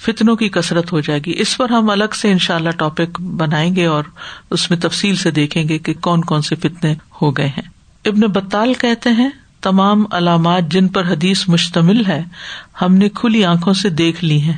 [0.01, 3.21] فتنوں کی کثرت ہو جائے گی۔ اس پر ہم الگ سے ان شاء اللہ ٹاپک
[3.21, 4.05] بنائیں گے اور
[4.51, 7.63] اس میں تفصیل سے دیکھیں گے کہ کون کون سے فتنے ہو گئے ہیں۔
[8.05, 9.31] ابن بطال کہتے ہیں،
[9.63, 12.23] تمام علامات جن پر حدیث مشتمل ہے،
[12.83, 14.57] ہم نے کھلی آنکھوں سے دیکھ لی ہیں۔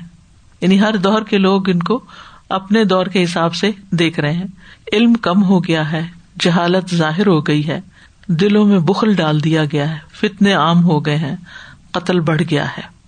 [0.60, 2.04] یعنی ہر دور کے لوگ ان کو
[2.48, 4.46] اپنے دور کے حساب سے دیکھ رہے ہیں۔
[4.92, 6.06] علم کم ہو گیا ہے،
[6.40, 7.80] جہالت ظاہر ہو گئی ہے۔
[8.26, 11.36] دلوں میں بخل ڈال دیا گیا ہے، فتنے عام ہو گئے ہیں،
[11.90, 13.00] قتل بڑھ گیا ہے۔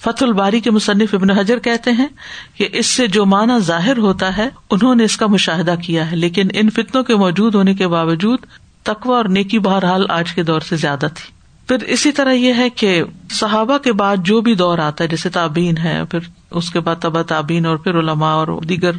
[0.00, 2.06] فت الباری کے مصنف ابن حجر کہتے ہیں
[2.54, 6.16] کہ اس سے جو معنی ظاہر ہوتا ہے، انہوں نے اس کا مشاہدہ کیا ہے،
[6.16, 8.38] لیکن ان فتنوں کے موجود ہونے کے باوجود
[8.82, 11.32] تقوا اور نیکی بہرحال آج کے دور سے زیادہ تھی۔
[11.68, 15.28] پھر اسی طرح یہ ہے کہ صحابہ کے بعد جو بھی دور آتا ہے، جیسے
[15.28, 16.18] تعبین ہے پھر
[16.50, 18.92] اس کے بعد تبا تعبین اور پھر علماء اور دیگر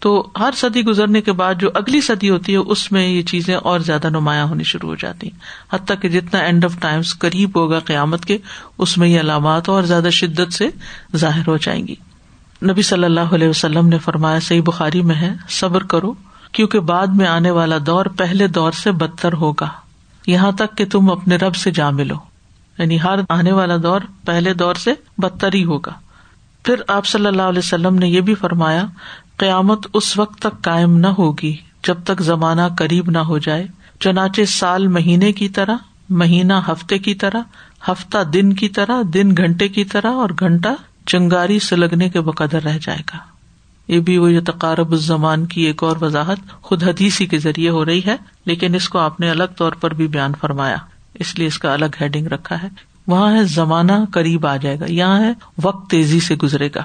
[0.00, 3.54] تو ہر صدی گزرنے کے بعد جو اگلی صدی ہوتی ہے، اس میں یہ چیزیں
[3.54, 5.38] اور زیادہ نمایاں ہونی شروع ہو جاتی ہیں۔
[5.74, 8.38] حتیٰ کہ جتنا اینڈ آف ٹائمس قریب ہوگا قیامت کے،
[8.78, 10.68] اس میں یہ علامات اور زیادہ شدت سے
[11.16, 11.94] ظاہر ہو جائیں گی۔
[12.70, 16.14] نبی صلی اللہ علیہ وسلم نے فرمایا، صحیح بخاری میں ہے، صبر کرو،
[16.52, 19.68] کیونکہ بعد میں آنے والا دور پہلے دور سے بدتر ہوگا۔
[20.26, 22.14] یہاں تک کہ تم اپنے رب سے جا ملو۔
[22.78, 25.92] یعنی ہر آنے والا دور پہلے دور سے بدتر ہی ہوگا۔
[26.62, 28.86] پھر آپ صلی اللہ علیہ وسلم نے یہ بھی فرمایا
[29.38, 33.66] قیامت اس وقت تک قائم نہ ہوگی جب تک زمانہ قریب نہ ہو جائے۔
[34.00, 35.76] چنانچہ سال مہینے کی طرح،
[36.10, 37.40] مہینہ ہفتے کی طرح،
[37.88, 40.68] ہفتہ دن کی طرح، دن گھنٹے کی طرح اور گھنٹہ
[41.06, 43.18] چنگاری سے لگنے کے بقدر رہ جائے گا۔
[43.88, 48.00] یہ بھی وہ تقارب الزمان کی ایک اور وضاحت خود حدیثی کے ذریعے ہو رہی
[48.06, 50.76] ہے، لیکن اس کو آپ نے الگ طور پر بھی بیان فرمایا۔
[51.14, 52.68] اس لیے اس کا الگ ہیڈنگ رکھا ہے۔
[53.06, 56.82] وہاں ہے زمانہ قریب آ جائے گا، یہاں ہے وقت تیزی سے گزرے گا۔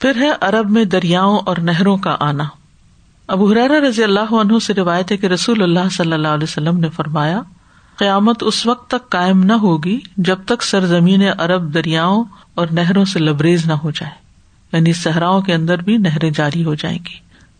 [0.00, 2.44] پھر ہے ارب میں دریاؤں اور نہروں کا آنا۔
[3.28, 6.78] اب حرارا رضی اللہ عنہ سے روایت ہے کہ رسول اللہ صلی اللہ علیہ وسلم
[6.78, 7.42] نے فرمایا،
[7.96, 13.18] قیامت اس وقت تک قائم نہ ہوگی جب تک سرزمین ارب دریاؤں اور نہروں سے
[13.18, 14.12] لبریز نہ ہو جائے۔
[14.72, 17.14] یعنی صحراؤں کے اندر بھی نہریں جاری ہو جائیں گی۔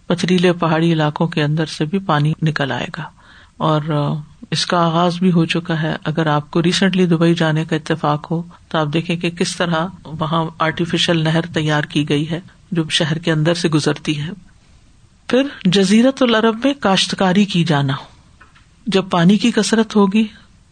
[0.06, 3.02] پتھریلے پہاڑی علاقوں کے اندر سے بھی پانی نکل آئے گا۔
[3.56, 3.80] اور
[4.54, 8.30] اس کا آغاز بھی ہو چکا ہے۔ اگر آپ کو ریسنٹلی دبئی جانے کا اتفاق
[8.30, 12.40] ہو، تو آپ دیکھیں کہ کس طرح وہاں آرٹیفیشل نہر تیار کی گئی ہے،
[12.72, 14.30] جو شہر کے اندر سے گزرتی ہے۔
[15.28, 17.94] پھر جزیرت العرب میں کاشتکاری کی جانا۔
[18.86, 20.24] جب پانی کی کثرت ہوگی،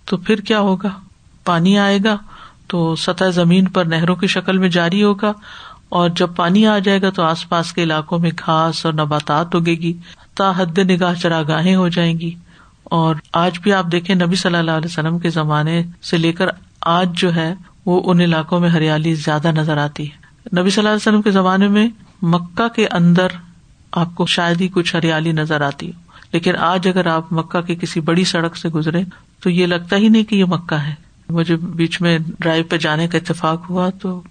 [0.05, 0.89] تو پھر کیا ہوگا؟
[1.45, 2.17] پانی آئے گا
[2.67, 5.33] تو سطح زمین پر نہروں کی شکل میں جاری ہوگا۔
[5.89, 9.55] اور جب پانی آ جائے گا، تو آس پاس کے علاقوں میں گھاس اور نباتات
[9.55, 9.93] اگے گی۔
[10.35, 12.35] تا حد نگاہ چراگاہیں ہو جائیں گی۔
[12.85, 16.47] اور آج بھی آپ دیکھیں نبی صلی اللہ علیہ وسلم کے زمانے سے لے کر
[16.81, 17.55] آج جو ہے
[17.87, 21.31] وہ ان علاقوں میں ہریالی زیادہ نظر آتی ہے۔ نبی صلی اللہ علیہ وسلم کے
[21.31, 21.89] زمانے میں
[22.23, 23.27] مکہ کے اندر
[23.93, 26.01] آپ کو شاید ہی کچھ ہریالی نظر آتی ہو،
[26.33, 29.03] لیکن آج اگر آپ مکہ کی کسی بڑی سڑک سے گزرے
[29.41, 30.95] تو یہ لگتا ہی نہیں کہ یہ مکہ ہے۔
[31.29, 34.23] مجھے بیچ میں ڈرائیو پہ جانے کا اتفاق ہوا تو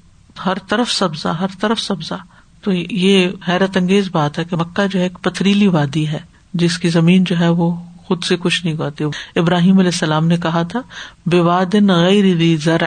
[0.46, 2.14] ہر طرف سبزہ، ہر طرف سبزہ۔
[2.62, 6.20] تو یہ حیرت انگیز بات ہے کہ مکہ جو ہے ایک پتھریلی وادی ہے،
[6.54, 9.04] جس کی زمین جو ہے وہ خود سے کچھ نہیں اگاتی
[9.36, 10.82] ابراہیم علیہ السلام نے کہا تھا
[11.26, 12.82] بے غیر زر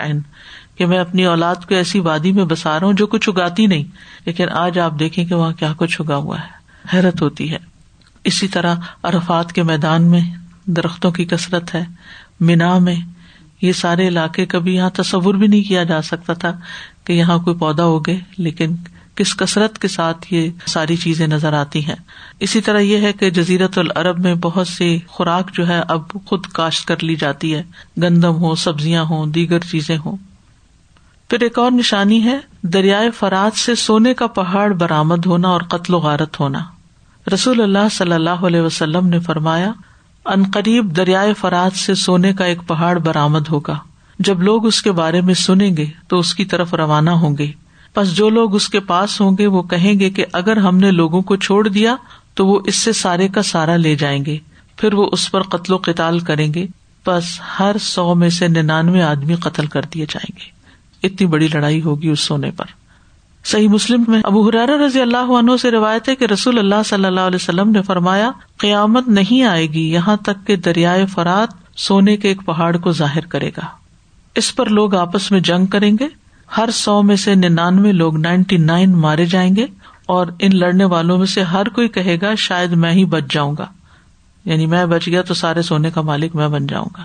[0.79, 3.85] کہ میں اپنی اولاد کو ایسی وادی میں بسا رہا ہوں جو کچھ اگاتی نہیں،
[4.27, 6.65] لیکن آج آپ دیکھیں کہ وہاں کیا کچھ اگا ہوا ہے۔
[6.97, 7.59] حیرت ہوتی ہے۔
[8.25, 8.75] اسی طرح
[9.05, 10.21] ارفات کے میدان میں
[10.67, 11.85] درختوں کی کثرت ہے۔
[12.41, 12.97] مینا میں
[13.63, 16.61] یہ سارے علاقے کبھی یہاں تصور بھی نہیں کیا جا سکتا تھا
[17.05, 18.77] کہ یہاں کوئی پودا ہوگے لیکن
[19.17, 21.95] کس کثرت کے ساتھ یہ ساری چیزیں نظر آتی ہیں۔
[22.41, 26.47] اسی طرح یہ ہے کہ جزیرت العرب میں بہت سی خوراک جو ہے اب خود
[26.47, 27.63] کاشت کر لی جاتی ہے۔
[28.03, 30.17] گندم ہو، سبزیاں ہوں، دیگر چیزیں ہوں۔
[31.31, 35.95] پھر ایک اور نشانی ہے، دریائے فرات سے سونے کا پہاڑ برامد ہونا اور قتل
[35.95, 36.59] و غارت ہونا۔
[37.35, 39.73] رسول اللہ صلی اللہ علیہ وسلم نے فرمایا
[40.25, 43.79] عنقریب دریائے فرات سے سونے کا ایک پہاڑ برامد ہوگا۔
[44.19, 47.53] جب لوگ اس کے بارے میں سنیں گے تو اس کی طرف روانہ ہوں گے۔
[47.97, 50.91] بس جو لوگ اس کے پاس ہوں گے وہ کہیں گے کہ اگر ہم نے
[50.91, 51.97] لوگوں کو چھوڑ دیا
[52.35, 54.39] تو وہ اس سے سارے کا سارا لے جائیں گے۔
[54.77, 56.67] پھر وہ اس پر قتل و قتال کریں گے۔
[57.07, 60.65] بس ہر سو میں سے ننانوے آدمی قتل کر دیے جائیں گے۔
[61.07, 62.65] اتنی بڑی لڑائی ہوگی اس سونے پر۔
[63.45, 67.05] صحیح مسلم میں ابو حرار رضی اللہ عنہ سے روایت ہے کہ رسول اللہ صلی
[67.05, 72.17] اللہ علیہ وسلم نے فرمایا، قیامت نہیں آئے گی، یہاں تک کہ دریائے فرات سونے
[72.17, 73.67] کے ایک پہاڑ کو ظاہر کرے گا۔
[74.35, 76.09] اس پر لوگ آپس میں جنگ کریں گے۔
[76.57, 79.67] ہر سو میں سے ننانوے لوگ نائنٹی نائن مارے جائیں گے
[80.07, 83.55] اور ان لڑنے والوں میں سے ہر کوئی کہے گا، شاید میں ہی بچ جاؤں
[83.59, 83.67] گا۔
[84.45, 87.03] یعنی میں بچ گیا تو سارے سونے کا مالک میں بن جاؤں گا۔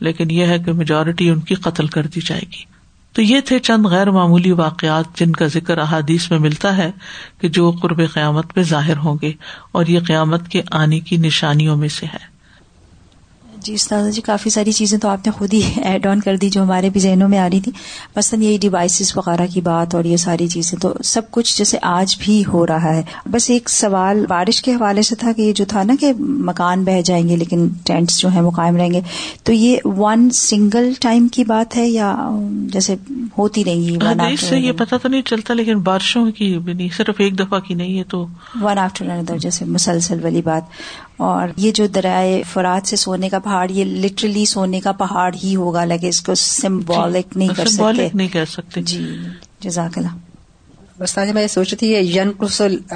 [0.00, 2.78] لیکن یہ ہے کہ میجورٹی ان کی قتل کر دی جائے گی۔
[3.12, 6.90] تو یہ تھے چند غیر معمولی واقعات جن کا ذکر احادیث میں ملتا ہے
[7.40, 9.32] کہ جو قرب قیامت میں ظاہر ہوں گے
[9.72, 12.27] اور یہ قیامت کے آنے کی نشانیوں میں سے ہے۔
[13.68, 16.50] جی استاد جی کافی ساری چیزیں تو آپ نے خود ہی ایڈ آن کر دی
[16.50, 17.72] جو ہمارے بھی ذہنوں میں آ رہی تھی۔
[18.16, 22.16] مثلاً یہی ڈیوائسز وغیرہ کی بات اور یہ ساری چیزیں تو سب کچھ جیسے آج
[22.20, 25.64] بھی ہو رہا ہے۔ بس ایک سوال بارش کے حوالے سے تھا کہ یہ جو
[25.68, 29.00] تھا نا کہ مکان بہ جائیں گے لیکن ٹینٹس جو ہیں وہ قائم رہیں گے۔
[29.42, 32.16] تو یہ ون سنگل ٹائم کی بات ہے یا
[32.50, 32.96] جیسے
[33.38, 33.98] ہوتی رہیں گی
[34.36, 36.58] سے یہ پتا تو نہیں چلتا لیکن بارشوں کی
[36.96, 38.26] صرف ایک دفعہ کی نہیں ہے تو
[38.62, 40.62] ون آفٹر اندر جیسے مسلسل والی بات۔
[41.18, 45.56] اور یہ جو درائے فرات سے سونے کا پہاڑ یہ لٹرلی سونے کا پہاڑ ہی
[45.56, 49.16] ہوگا لگے اس کو سمبولک نہیں کر سکتے۔ نہیں کر سکتے جی۔
[49.60, 50.16] جزاک اللہ۔
[50.98, 52.30] بس آج میں سوچ رہی تھی یہ ین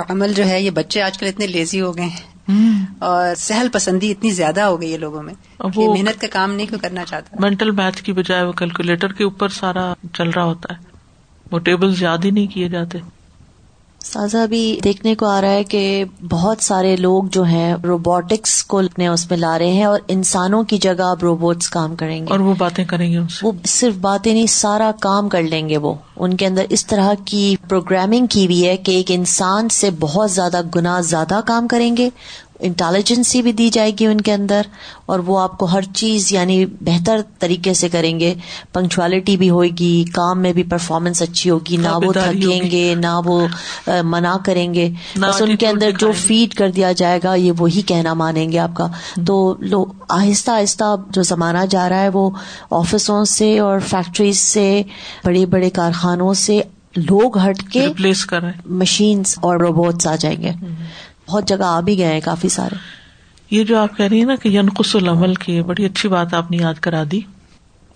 [0.08, 2.32] عمل جو ہے یہ بچے آج کل اتنے لیزی ہو گئے ہیں۔
[2.98, 5.34] اور سہل پسندی اتنی زیادہ ہو گئی ہے لوگوں میں
[5.74, 9.48] وہ محنت کا کام نہیں کرنا چاہتا۔ مینٹل میتھ کی بجائے وہ کیلکولیٹر کے اوپر
[9.48, 10.82] سارا چل رہا ہوتا ہے۔
[11.50, 12.98] وہ ٹیبل یاد ہی نہیں کیے جاتے۔
[14.04, 18.78] سازا بھی دیکھنے کو آ رہا ہے کہ بہت سارے لوگ جو ہیں روبوٹکس کو
[18.78, 22.26] اپنے اس میں لا رہے ہیں اور انسانوں کی جگہ اب روبوٹس کام کریں گے۔
[22.30, 25.94] اور وہ باتیں کریں گے وہ صرف باتیں نہیں سارا کام کر لیں گے وہ۔
[26.16, 30.30] ان کے اندر اس طرح کی پروگرامنگ کی ہوئی ہے کہ ایک انسان سے بہت
[30.30, 32.10] زیادہ گنا زیادہ کام کریں گے۔
[32.62, 34.62] انٹیلیجنسی بھی دی جائے گی ان کے اندر
[35.06, 38.34] اور وہ آپ کو ہر چیز یعنی بہتر طریقے سے کریں گے۔
[38.72, 43.20] پنکچوالٹی بھی ہوئے گی کام میں بھی پرفارمنس اچھی ہوگی نہ وہ تھکیں گے نہ
[43.24, 43.46] وہ
[44.04, 47.82] منع کریں گے۔ بس ان کے اندر جو فیڈ کر دیا جائے گا یہ وہی
[47.82, 48.86] کہنا مانیں گے آپ کا۔
[49.26, 52.30] تو لو آہستہ آہستہ جو زمانہ جا رہا ہے وہ
[52.70, 54.82] آفسوں سے اور فیکٹریز سے
[55.24, 56.60] بڑے بڑے کارخانوں سے
[56.96, 60.50] لوگ ہٹ کے ریپلیس کر مشینس اور روبوٹس آ جائیں گے۔
[61.28, 62.74] بہت جگہ آ بھی گئے ہیں، کافی سارے۔
[63.50, 66.50] یہ جو آپ کہہ رہی ہیں نا کہ ینقص العمل کی، بڑی اچھی بات آپ
[66.50, 67.20] نے یاد کرا دی۔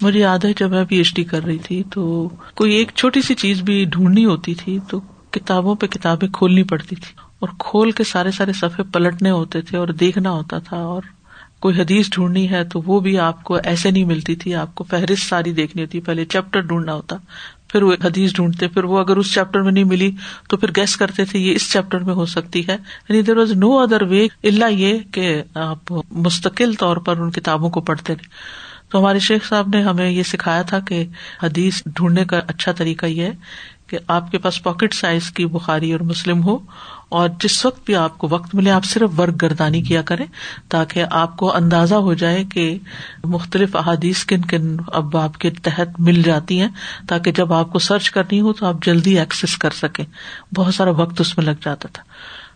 [0.00, 3.22] مجھے یاد ہے جب میں پی ایچ ڈی کر رہی تھی، تو کوئی ایک چھوٹی
[3.22, 7.90] سی چیز بھی ڈھونڈنی ہوتی تھی، تو کتابوں پہ کتابیں کھولنی پڑتی تھی۔ اور کھول
[7.90, 11.02] کے سارے سارے صفحے پلٹنے ہوتے تھے اور دیکھنا ہوتا تھا، اور
[11.60, 14.84] کوئی حدیث ڈھونڈنی ہے تو وہ بھی آپ کو ایسے نہیں ملتی تھی، آپ کو
[14.84, 17.16] فہرست ساری دیکھنی ہوتی، پہلے چیپٹر ڈھونڈنا ہوتا۔
[17.76, 20.10] پھر وہ حدیث ڈھونڈتے، پھر وہ اگر اس چیپٹر میں نہیں ملی
[20.48, 22.76] تو پھر گیس کرتے تھے یہ اس چیپٹر میں ہو سکتی ہے۔
[23.08, 27.70] یعنی there was no other way اللہ یہ کہ آپ مستقل طور پر ان کتابوں
[27.70, 28.28] کو پڑھتے رہے۔
[28.90, 31.04] تو ہمارے شیخ صاحب نے ہمیں یہ سکھایا تھا کہ
[31.42, 33.32] حدیث ڈھونڈنے کا اچھا طریقہ یہ ہے
[33.86, 36.58] کہ آپ کے پاس پاکٹ سائز کی بخاری اور مسلم ہو
[37.08, 40.26] اور جس وقت بھی آپ کو وقت ملے آپ صرف ورک گردانی کیا کریں
[40.68, 42.78] تاکہ آپ کو اندازہ ہو جائے کہ
[43.24, 46.68] مختلف احادیث کن کن اب آپ کے تحت مل جاتی ہیں
[47.08, 50.04] تاکہ جب آپ کو سرچ کرنی ہو تو آپ جلدی ایکسس کر سکیں۔
[50.54, 52.02] بہت سارا وقت اس میں لگ جاتا تھا۔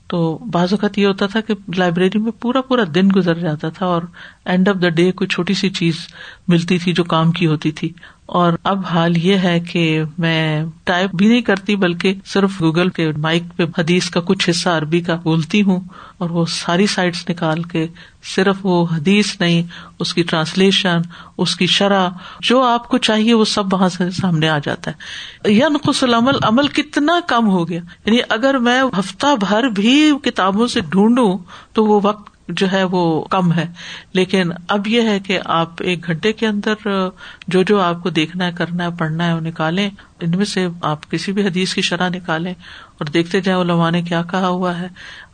[0.07, 3.87] تو بعض اوقات یہ ہوتا تھا کہ لائبریری میں پورا پورا دن گزر جاتا تھا
[3.87, 4.03] اور
[4.45, 5.95] اینڈ آف دا ڈے کوئی چھوٹی سی چیز
[6.49, 7.93] ملتی تھی جو کام کی ہوتی تھی۔
[8.33, 13.13] اور اب حال یہ ہے کہ میں ٹائپ بھی نہیں کرتی بلکہ صرف گوگل کے
[13.17, 15.81] مائک پہ حدیث کا کچھ حصہ عربی کا بولتی ہوں
[16.19, 17.87] اور وہ ساری سائٹس نکال کے
[18.35, 19.63] صرف وہ حدیث نہیں،
[19.99, 20.99] اس کی ٹرانسلیشن،
[21.39, 22.09] اس کی شرح،
[22.41, 26.35] جو آپ کو چاہیے وہ سب وہاں سے سامنے آ جاتا ہے۔ یا نقص العمل،
[26.43, 31.39] عمل کتنا کم ہو گیا۔ یعنی اگر میں ہفتہ بھر بھی کتابوں سے ڈھونڈوں
[31.73, 33.67] تو وہ وقت جو ہے وہ کم ہے۔
[34.13, 36.75] لیکن اب یہ ہے کہ آپ ایک گھنٹے کے اندر
[37.49, 40.69] جو جو آپ کو دیکھنا ہے، کرنا ہے، پڑھنا ہے، وہ نکالیں۔ ان میں سے
[40.83, 42.55] آپ کسی بھی حدیث کی شرح نکالیں
[42.99, 44.89] اور دیکھتے جائیں علماء نے کیا کہا ہوا ہے۔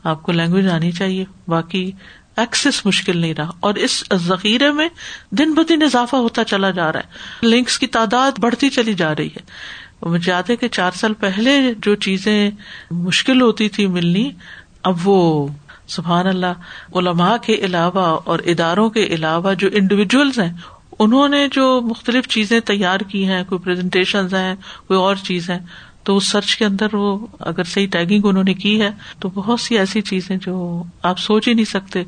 [0.04, 1.92] آپ کو لینگویج آنی چاہیے۔ باقی
[2.36, 4.88] ایکسس مشکل نہیں رہا۔ اور اس ذخیرے میں
[5.30, 9.14] دن ب دن اضافہ ہوتا چلا جا رہا ہے۔ لنکس کی تعداد بڑھتی چلی جا
[9.14, 9.40] رہی ہے۔
[10.02, 12.50] مجھے یاد ہے کہ چار سال پہلے جو چیزیں
[12.90, 14.30] مشکل ہوتی تھی ملنی،
[14.82, 15.48] اب وہ
[15.86, 20.52] سبحان اللہ، علماء کے علاوہ اور اداروں کے علاوہ جو انڈیویجلس ہیں،
[20.98, 24.54] انہوں نے جو مختلف چیزیں تیار کی ہیں، کوئی پرزنٹیشن ہیں،
[24.86, 25.58] کوئی اور چیز ہے
[26.04, 29.60] تو اس سرچ کے اندر وہ اگر صحیح ٹیگنگ انہوں نے کی ہے، تو بہت
[29.60, 32.02] سی ایسی چیزیں جو آپ سوچ ہی نہیں سکتے،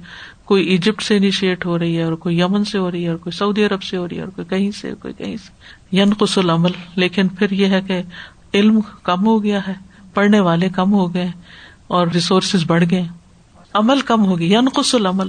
[0.45, 3.17] کوئی ایجپٹ سے انیشیٹ ہو رہی ہے اور کوئی یمن سے ہو رہی ہے اور
[3.17, 6.15] کوئی سعودی عرب سے ہو رہی ہے اور کوئی کہیں سے، کوئی کہیں سے۔ ین
[6.15, 8.03] قس العمل، لیکن پھر یہ ہے کہ
[8.55, 9.75] علم کم ہو گیا ہے،
[10.15, 11.29] پڑھنے والے کم ہو گئے
[11.87, 13.03] اور ریسورسز بڑھ گئے
[13.75, 15.29] عمل کم ہوگی ینقص العمل۔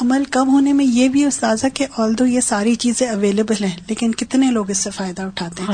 [0.00, 3.76] عمل کم ہونے میں یہ بھی استاذہ کہ آل دو یہ ساری چیزیں اویلیبل ہیں
[3.88, 5.68] لیکن کتنے لوگ اس سے فائدہ اٹھاتے ہیں؟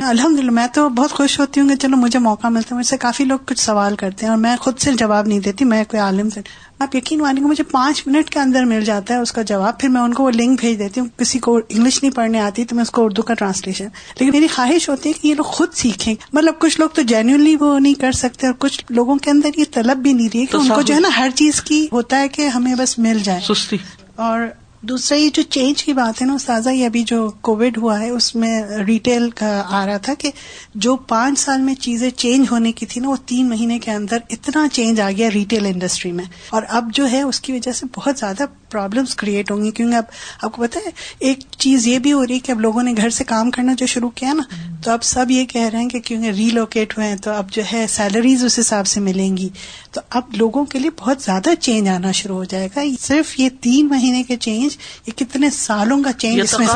[0.00, 2.78] ہاں، الحمد للہ میں تو بہت خوش ہوتی ہوں کہ چلو مجھے موقع ملتا ہے
[2.78, 5.64] مجھ سے کافی لوگ کچھ سوال کرتے ہیں اور میں خود سے جواب نہیں دیتی
[5.64, 6.40] میں کوئی عالم سے۔
[6.80, 9.80] آپ یقین مانیں گے مجھے پانچ منٹ کے اندر مل جاتا ہے اس کا جواب
[9.80, 12.64] پھر میں ان کو وہ لنک بھیج دیتی ہوں کسی کو انگلش نہیں پڑھنے آتی
[12.64, 15.44] تو میں اس کو اردو کا ٹرانسلیشن۔ لیکن میری خواہش ہوتی ہے کہ یہ لوگ
[15.44, 19.30] خود سیکھیں۔ مطلب کچھ لوگ تو جینولی وہ نہیں کر سکتے اور کچھ لوگوں کے
[19.30, 21.88] اندر یہ طلب بھی نہیں رہی کہ ان کو جو ہے نا ہر چیز کی
[21.92, 23.76] ہوتا ہے کہ ہمیں بس مل جائے۔ سستی۔
[24.16, 24.40] اور
[24.82, 28.10] دوسرا یہ جو چینج کی بات ہے نا استاذہ، یہ ابھی جو کووڈ ہوا ہے،
[28.10, 30.30] اس میں ریٹیل کا آ رہا تھا کہ
[30.74, 34.18] جو پانچ سال میں چیزیں چینج ہونے کی تھی نا، وہ تین مہینے کے اندر
[34.30, 37.86] اتنا چینج آ گیا ریٹیل انڈسٹری میں۔ اور اب جو ہے، اس کی وجہ سے
[37.96, 40.04] بہت زیادہ پرابلمس کریٹ ہوں گی۔ کیونکہ اب
[40.42, 42.92] آپ کو پتا ہے ایک چیز یہ بھی ہو رہی ہے کہ اب لوگوں نے
[42.96, 44.42] گھر سے کام کرنا جو شروع کیا نا
[44.84, 47.62] تو اب سب یہ کہہ رہے ہیں کہ کیونکہ ریلوکیٹ ہوئے ہیں تو اب جو
[47.72, 49.48] ہے سیلریز اس حساب سے ملیں گی۔
[49.90, 53.48] تو اب لوگوں کے لیے بہت زیادہ چینج آنا شروع ہو جائے گا۔ صرف یہ
[53.60, 56.66] تین مہینے کے چینج یہ کتنے سالوں کا چینج اس میں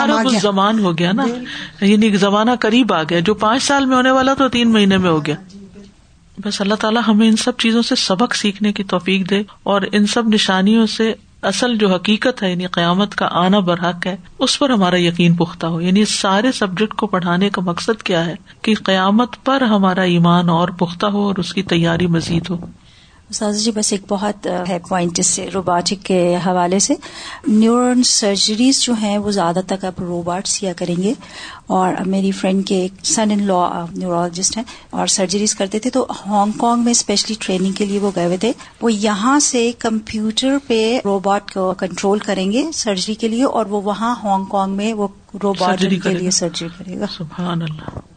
[0.43, 1.25] زمان ہو گیا نا۔
[1.81, 5.11] یعنی زمانہ قریب آ گیا جو پانچ سال میں ہونے والا تو تین مہینے میں
[5.11, 5.35] ہو گیا۔
[6.45, 10.07] بس اللہ تعالیٰ ہمیں ان سب چیزوں سے سبق سیکھنے کی توفیق دے اور ان
[10.07, 14.71] سب نشانیوں سے اصل جو حقیقت ہے یعنی قیامت کا آنا برحق ہے، اس پر
[14.71, 19.45] ہمارا یقین پختہ ہو۔ یعنی سارے سبجیکٹ کو پڑھانے کا مقصد کیا ہے؟ کہ قیامت
[19.45, 22.57] پر ہمارا ایمان اور پختہ ہو اور اس کی تیاری مزید ہو۔
[23.35, 26.95] ساز جی بس ایک بہت ہے پوائنٹ اس سے روبوٹک کے حوالے سے۔
[27.47, 31.15] نیورون سرجریز جو ہیں وہ زیادہ تک اب روبوٹس کیا کریں گے۔
[31.67, 36.07] اور میری فرینڈ کے ایک سن ان لا نیورولوجسٹ ہیں اور سرجریز کرتے تھے۔ تو
[36.27, 40.57] ہانگ کانگ میں اسپیشلی ٹریننگ کے لیے وہ گئے ہوئے تھے۔ وہ یہاں سے کمپیوٹر
[40.67, 44.93] پہ روبوٹ کو کنٹرول کریں گے سرجری کے لیے اور وہ وہاں ہانگ کانگ میں
[44.93, 45.09] وہ
[45.43, 48.14] روبوٹ کے لیے سرجری کرے گا۔ سبحان اللہ۔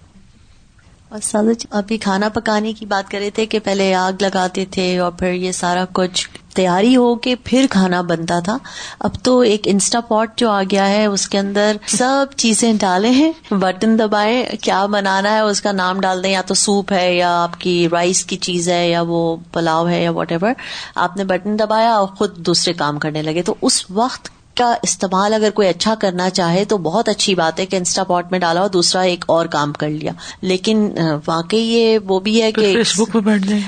[1.09, 5.33] اور ابھی کھانا پکانے کی بات کرے تھے کہ پہلے آگ لگاتے تھے اور پھر
[5.33, 8.57] یہ سارا کچھ تیاری ہو کے پھر کھانا بنتا تھا۔
[8.99, 13.09] اب تو ایک انسٹا پاٹ جو آ گیا ہے، اس کے اندر سب چیزیں ڈالے
[13.09, 17.15] ہیں۔ بٹن دبائے، کیا بنانا ہے، اس کا نام ڈال دیں، یا تو سوپ ہے،
[17.15, 20.51] یا آپ کی رائس کی چیز ہے، یا وہ پلاؤ ہے، یا واٹ ایور
[20.95, 25.33] آپ نے بٹن دبایا اور خود دوسرے کام کرنے لگے۔ تو اس وقت کا استعمال
[25.33, 28.61] اگر کوئی اچھا کرنا چاہے تو بہت اچھی بات ہے کہ انسٹا پاٹ میں ڈالا
[28.61, 30.91] اور دوسرا ایک اور کام کر لیا۔ لیکن
[31.27, 33.63] واقعی یہ وہ بھی ہے کہ فیس بک پہ بیٹھ جائیں۔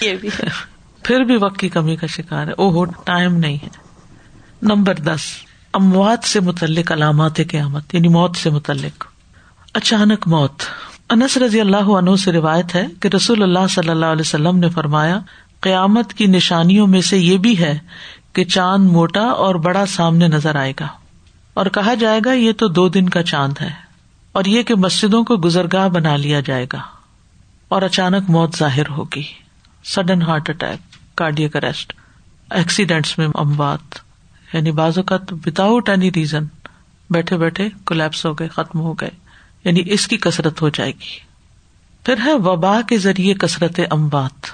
[0.00, 0.28] یہ بھی
[1.02, 3.68] پھر بھی وقت کی کمی کا شکار ہے۔ او ٹائم نہیں ہے۔
[4.62, 5.20] نمبر دس
[5.72, 9.04] اموات سے متعلق علامات قیامت یعنی موت سے متعلق۔
[9.74, 10.62] اچانک موت۔
[11.10, 14.68] انس رضی اللہ عنہ سے روایت ہے کہ رسول اللہ صلی اللہ علیہ وسلم نے
[14.68, 15.20] فرمایا
[15.60, 17.78] قیامت کی نشانیوں میں سے یہ بھی ہے
[18.32, 20.88] کہ چاند موٹا اور بڑا سامنے نظر آئے گا۔
[21.54, 23.70] اور کہا جائے گا، یہ تو دو دن کا چاند ہے۔
[24.32, 26.78] اور یہ کہ مسجدوں کو گزرگاہ بنا لیا جائے گا۔
[27.68, 29.22] اور اچانک موت ظاہر ہوگی۔
[29.84, 31.92] Sudden heart attack cardiac arrest
[32.50, 33.94] accidents میں اموات۔
[34.54, 36.44] یعنی بعض اوقات وداؤٹ اینی ریزن
[37.10, 39.10] بیٹھے بیٹھے کولیپس ہو گئے، ختم ہو گئے۔
[39.64, 41.18] یعنی اس کی کسرت ہو جائے گی۔
[42.04, 44.46] پھر ہے وبا کے ذریعے کثرت اموات۔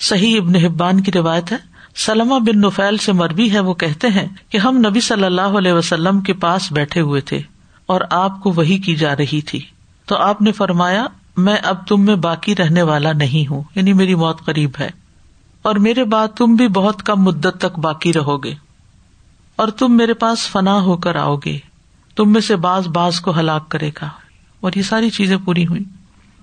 [0.00, 4.28] صحیح ابن حبان کی روایت ہے سلما بن نفیل سے مربی ہے وہ کہتے ہیں
[4.48, 7.40] کہ ہم نبی صلی اللہ علیہ وسلم کے پاس بیٹھے ہوئے تھے
[7.86, 9.60] اور آپ کو وہی کی جا رہی تھی۔
[10.06, 14.14] تو آپ نے فرمایا، میں اب تم میں باقی رہنے والا نہیں ہوں یعنی میری
[14.14, 14.90] موت قریب ہے۔
[15.62, 18.54] اور میرے بعد تم بھی بہت کم مدت تک باقی رہو گے۔
[19.56, 21.58] اور تم میرے پاس فنا ہو کر آؤ گے۔
[22.16, 24.08] تم میں سے باز باز کو ہلاک کرے گا۔
[24.60, 25.82] اور یہ ساری چیزیں پوری ہوئی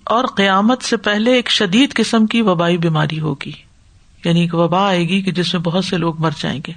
[0.04, 3.71] اور قیامت سے پہلے ایک شدید قسم کی وبائی بیماری ہوگی۔
[4.26, 6.74] یعنی ایک وبا آئے گی کہ جس میں بہت سے لوگ مر جائیں گے۔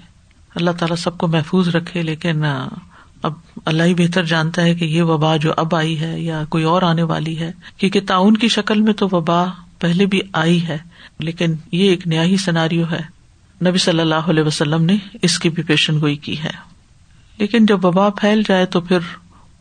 [0.54, 2.44] اللہ تعالیٰ سب کو محفوظ رکھے، لیکن
[3.22, 3.32] اب
[3.64, 6.82] اللہ ہی بہتر جانتا ہے کہ یہ وبا جو اب آئی ہے یا کوئی اور
[6.82, 9.44] آنے والی ہے، کیونکہ تعاون کی شکل میں تو وبا
[9.78, 10.78] پہلے بھی آئی ہے،
[11.18, 13.14] لیکن یہ ایک نیا ہی سناریو ہے۔
[13.68, 16.74] نبی صلی اللہ علیہ وسلم نے اس کی بھی پیشن گوئی کی ہے۔
[17.38, 18.98] لیکن جب وبا پھیل جائے تو پھر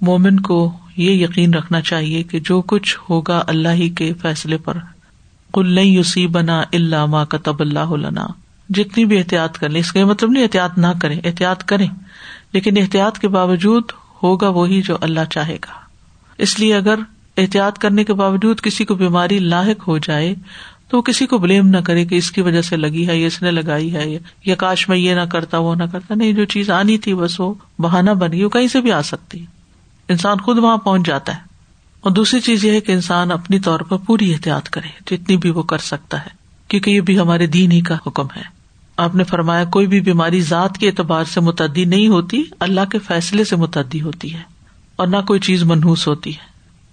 [0.01, 4.77] مومن کو یہ یقین رکھنا چاہیے کہ جو کچھ ہوگا اللہ ہی کے فیصلے پر۔
[5.53, 8.27] کل یوسی بنا اللہ ماں کا اللہ
[8.69, 11.87] جتنی بھی احتیاط کر لیں اس کا مطلب نہیں احتیاط نہ کریں، احتیاط کریں۔
[12.53, 13.83] لیکن احتیاط کے باوجود
[14.23, 15.71] ہوگا وہی جو اللہ چاہے گا۔
[16.37, 16.95] اس لیے اگر
[17.37, 20.35] احتیاط کرنے کے باوجود کسی کو بیماری لاحق ہو جائے،
[20.87, 23.41] تو وہ کسی کو بلیم نہ کرے کہ اس کی وجہ سے لگی ہے اس
[23.41, 26.69] نے لگائی ہے، یا کاش میں یہ نہ کرتا، وہ نہ کرتا۔ نہیں، جو چیز
[26.69, 29.45] آنی تھی بس وہ بہانا بن گئی، وہ کہیں سے بھی آ سکتی۔
[30.09, 31.52] انسان خود وہاں پہنچ جاتا ہے۔
[32.03, 35.49] اور دوسری چیز یہ ہے کہ انسان اپنی طور پر پوری احتیاط کرے جتنی بھی
[35.49, 36.29] وہ کر سکتا ہے،
[36.67, 38.41] کیونکہ یہ بھی ہمارے دین ہی کا حکم ہے۔
[38.97, 42.99] آپ نے فرمایا کوئی بھی بیماری ذات کے اعتبار سے متعدی نہیں ہوتی، اللہ کے
[42.99, 44.41] فیصلے سے متعدی ہوتی ہے
[44.95, 46.43] اور نہ کوئی چیز منہوس ہوتی ہے۔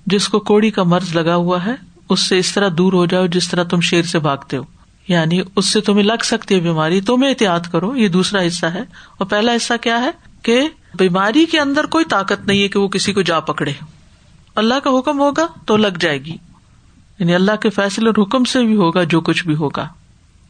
[0.07, 1.73] جس کو کوڑی کا مرض لگا ہوا ہے،
[2.09, 4.63] اس سے اس طرح دور ہو جاؤ جس طرح تم شیر سے بھاگتے ہو۔
[5.09, 8.81] یعنی اس سے تمہیں لگ سکتی ہے بیماری، تمہیں احتیاط کرو، یہ دوسرا حصہ ہے۔
[9.19, 10.11] اور پہلا حصہ کیا ہے؟
[10.43, 13.73] کہ بیماری کے اندر کوئی طاقت نہیں ہے کہ وہ کسی کو جا پکڑے۔
[14.57, 16.37] اللہ کا حکم ہوگا تو لگ جائے گی۔
[17.19, 19.89] یعنی اللہ کے فیصلے اور حکم سے بھی ہوگا، جو کچھ بھی ہوگا۔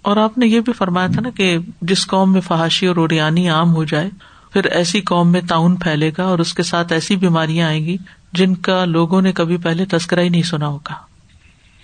[0.03, 3.49] اور آپ نے یہ بھی فرمایا تھا نا کہ جس قوم میں فحاشی اور اوریانی
[3.49, 4.11] عام ہو جائے،
[4.53, 7.97] پھر ایسی قوم میں تعاون پھیلے گا اور اس کے ساتھ ایسی بیماریاں آئیں گی
[8.33, 10.95] جن کا لوگوں نے کبھی پہلے تذکرہ ہی نہیں سنا ہوگا۔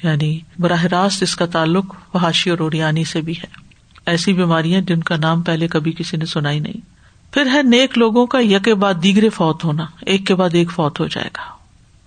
[0.03, 3.47] یعنی براہ راست اس کا تعلق فحاشی اور اوریانی سے بھی ہے۔
[4.07, 6.81] ایسی بیماریاں جن کا نام پہلے کبھی کسی نے سنا ہی نہیں۔
[7.35, 11.01] پھر ہے نیک لوگوں کا یک بعد دیگرے فوت ہونا، ایک کے بعد ایک فوت
[11.01, 11.56] ہو جائے گا۔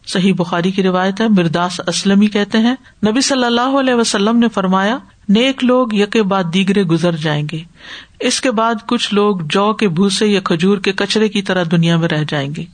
[0.10, 2.76] صحیح بخاری کی روایت ہے، مرداس اسلم کہتے ہیں۔
[3.07, 4.97] نبی صلی اللہ علیہ وسلم نے فرمایا،
[5.30, 7.60] نیک لوگ یکے بعد دیگرے گزر جائیں گے۔
[8.20, 11.97] اس کے بعد کچھ لوگ جو کے بھوسے یا کھجور کے کچرے کی طرح دنیا
[11.97, 12.66] میں رہ جائیں گے،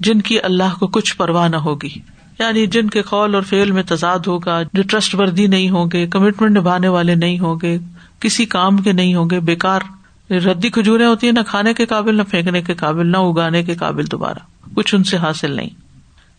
[0.00, 2.00] جن کی اللہ کو کچھ پرواہ نہ ہوگی۔
[2.38, 6.06] یعنی جن کے قول اور فیل میں تضاد ہوگا، جو ٹرسٹ وردی نہیں ہوں گے،
[6.06, 7.78] کمٹمنٹ نبھانے والے نہیں ہوں گے،
[8.20, 9.80] کسی کام کے نہیں ہوں گے بےکار
[10.32, 13.74] ردی کھجورے ہوتی ہیں، نہ کھانے کے قابل، نہ پھینکنے کے قابل، نہ اگانے کے
[13.74, 14.38] قابل دوبارہ۔
[14.74, 15.83] کچھ ان سے حاصل نہیں۔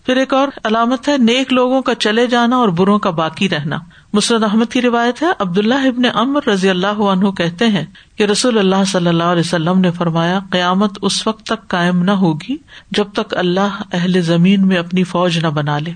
[0.06, 3.78] پھر ایک اور علامت ہے، نیک لوگوں کا چلے جانا اور بروں کا باقی رہنا۔
[4.14, 7.86] مسرد احمد کی روایت ہے، عبداللہ ابن امر رضی اللہ عنہ کہتے ہیں
[8.16, 12.12] کہ رسول اللہ صلی اللہ علیہ وسلم نے فرمایا، قیامت اس وقت تک قائم نہ
[12.12, 12.58] ہوگی
[12.92, 15.92] جب تک اللہ اہل زمین میں اپنی فوج نہ بنا لے۔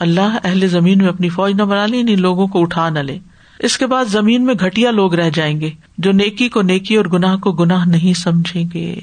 [0.00, 3.18] اللہ اہل زمین میں اپنی فوج نہ بنا لے ان لوگوں کو اٹھا نہ لے۔
[3.58, 7.04] اس کے بعد زمین میں گٹیا لوگ رہ جائیں گے جو نیکی کو نیکی اور
[7.04, 8.96] گناہ کو گناہ نہیں سمجھیں گے۔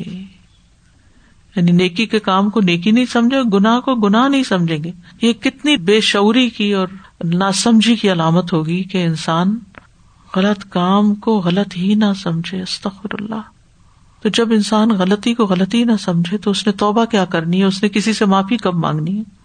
[1.56, 4.92] یعنی نیکی کے کام کو نیکی نہیں سمجھے گناہ کو گناہ نہیں سمجھیں گے۔
[5.22, 6.88] یہ کتنی بے شعوری کی اور
[7.24, 9.58] نا سمجھی کی علامت ہوگی کہ انسان
[10.36, 13.42] غلط کام کو غلط ہی نہ سمجھے استخر اللہ
[14.22, 17.66] تو جب انسان غلطی کو غلطی نہ سمجھے تو اس نے توبہ کیا کرنی ہے؟
[17.66, 19.39] اس نے کسی سے معافی کب مانگنی ہے؟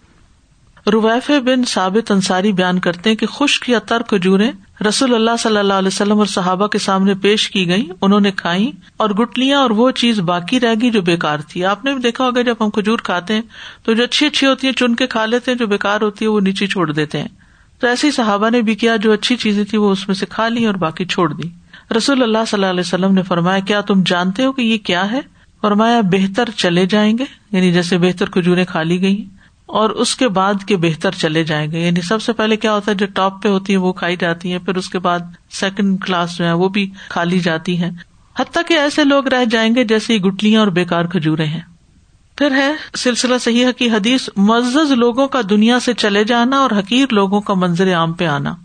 [0.93, 4.51] رویف بن ثابت انصاری بیان کرتے کہ خشک یا ترک کھجورے
[4.87, 8.31] رسول اللہ صلی اللہ علیہ وسلم اور صحابہ کے سامنے پیش کی گئی انہوں نے
[8.31, 12.01] کھائی اور گٹلیاں اور وہ چیز باقی رہ گئی جو بےکار تھی۔ آپ نے بھی
[12.01, 13.41] دیکھا ہوگا جب ہم کھجور کھاتے ہیں
[13.83, 16.29] تو جو اچھی اچھی ہوتی ہیں چن کے کھا لیتے ہیں، جو بےکار ہوتی ہے
[16.29, 17.27] وہ نیچے چھوڑ دیتے ہیں۔
[17.79, 20.47] تو ایسی صحابہ نے بھی کیا، جو اچھی چیزیں تھی وہ اس میں سے کھا
[20.47, 21.49] لی اور باقی چھوڑ دی
[21.97, 25.11] رسول اللہ صلی اللہ علیہ وسلم نے فرمایا، کیا تم جانتے ہو کہ یہ کیا
[25.11, 25.19] ہے؟
[25.61, 29.25] فرمایا، بہتر چلے جائیں گے یعنی جیسے بہتر کھجورے کھا لی گئی
[29.65, 32.91] اور اس کے بعد کے بہتر چلے جائیں گے۔ یعنی سب سے پہلے کیا ہوتا
[32.91, 35.19] ہے، جو ٹاپ پہ ہوتی ہے وہ کھائی جاتی ہے پھر اس کے بعد
[35.51, 37.89] سیکنڈ کلاس جو ہے وہ بھی کھا لی جاتی ہے
[38.39, 41.61] حتیٰ کہ ایسے لوگ رہ جائیں گے جیسے گٹلیاں اور بےکار کھجورے ہیں۔
[42.37, 47.05] پھر ہے سلسلہ صحیح کی حدیث، معزز لوگوں کا دنیا سے چلے جانا اور حقیر
[47.11, 48.55] لوگوں کا منظر عام پہ آنا۔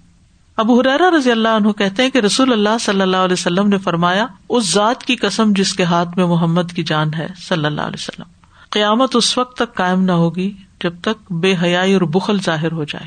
[0.57, 3.79] اب حرارا رضی اللہ عنہ کہتے ہیں کہ رسول اللہ صلی اللہ علیہ وسلم نے
[3.79, 7.81] فرمایا، اس ذات کی قسم جس کے ہاتھ میں محمد کی جان ہے، صلی اللہ
[7.81, 8.25] علیہ وسلم۔
[8.71, 12.85] قیامت اس وقت تک قائم نہ ہوگی۔ جب تک بے حیائی اور بخل ظاہر ہو
[12.85, 13.07] جائے۔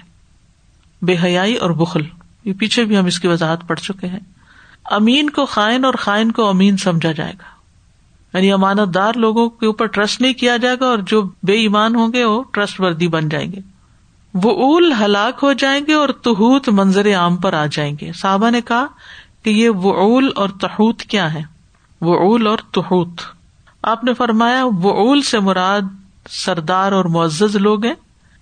[1.06, 2.02] بے حیائی اور بخل۔
[2.46, 4.20] یہ پیچھے بھی ہم اس کی وضاحت پڑھ چکے ہیں۔
[4.86, 7.54] امین کو خائن اور خائن کو امین سمجھا جائے گا۔
[8.38, 11.96] یعنی امانت دار لوگوں کے اوپر ٹرسٹ نہیں کیا جائے گا اور جو بے ایمان
[11.96, 13.60] ہوں گے وہ ٹرسٹ وردی بن جائیں گے۔
[14.34, 18.50] وہ اول ہلاک ہو جائیں گے اور تہوت منظر عام پر آ جائیں گے۔ صحابہ
[18.50, 18.86] نے کہا
[19.44, 21.42] کہ یہ وہ اول اور تحوت کیا ہے
[22.02, 23.22] وہ اول اور تحوت۔
[23.84, 25.82] آپ نے فرمایا وہ اول سے مراد
[26.30, 27.94] سردار اور معزز لوگ ہیں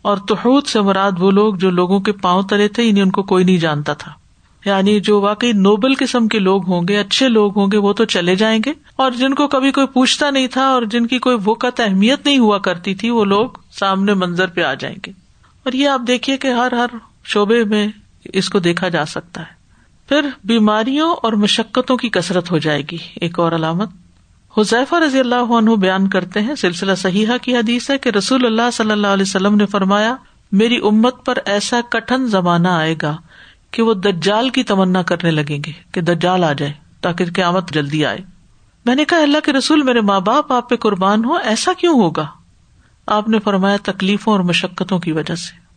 [0.01, 3.23] اور توحود سے مراد وہ لوگ جو لوگوں کے پاؤں تلے تھے انہیں ان کو
[3.23, 4.11] کوئی نہیں جانتا تھا۔
[4.65, 8.05] یعنی جو واقعی نوبل قسم کے لوگ ہوں گے، اچھے لوگ ہوں گے، وہ تو
[8.05, 11.37] چلے جائیں گے۔ اور جن کو کبھی کوئی پوچھتا نہیں تھا اور جن کی کوئی
[11.45, 15.11] وقت اہمیت نہیں ہوا کرتی تھی، وہ لوگ سامنے منظر پہ آ جائیں گے۔
[15.63, 16.85] اور یہ آپ دیکھیے کہ ہر ہر
[17.23, 17.87] شعبے میں
[18.23, 19.61] اس کو دیکھا جا سکتا ہے۔
[20.09, 23.89] پھر بیماریوں اور مشقتوں کی کثرت ہو جائے گی۔ ایک اور علامت۔
[24.57, 28.71] حذیفہ رضی اللہ عنہ بیان کرتے ہیں، سلسلہ صحیحہ کی حدیث ہے کہ رسول اللہ
[28.73, 30.15] صلی اللہ علیہ وسلم نے فرمایا،
[30.51, 33.17] میری امت پر ایسا کٹن زمانہ آئے گا
[33.71, 38.05] کہ وہ دجال کی تمنا کرنے لگیں گے، کہ دجال آ جائے تاکہ قیامت جلدی
[38.05, 38.17] آئے۔
[38.85, 42.01] میں نے کہا، اللہ کے رسول، میرے ماں باپ، آپ پہ قربان ہو ایسا کیوں
[42.01, 42.25] ہوگا؟
[43.07, 45.70] آپ نے فرمایا تکلیفوں اور مشقتوں کی وجہ سے۔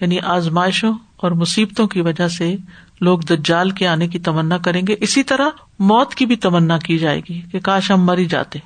[0.00, 2.56] یعنی آزمائشوں اور مصیبتوں کی وجہ سے
[3.00, 5.48] لوگ دجال کے آنے کی تمنا کریں گے۔ اسی طرح
[5.78, 8.58] موت کی بھی تمنا کی جائے گی کہ کاش ہم مری جاتے۔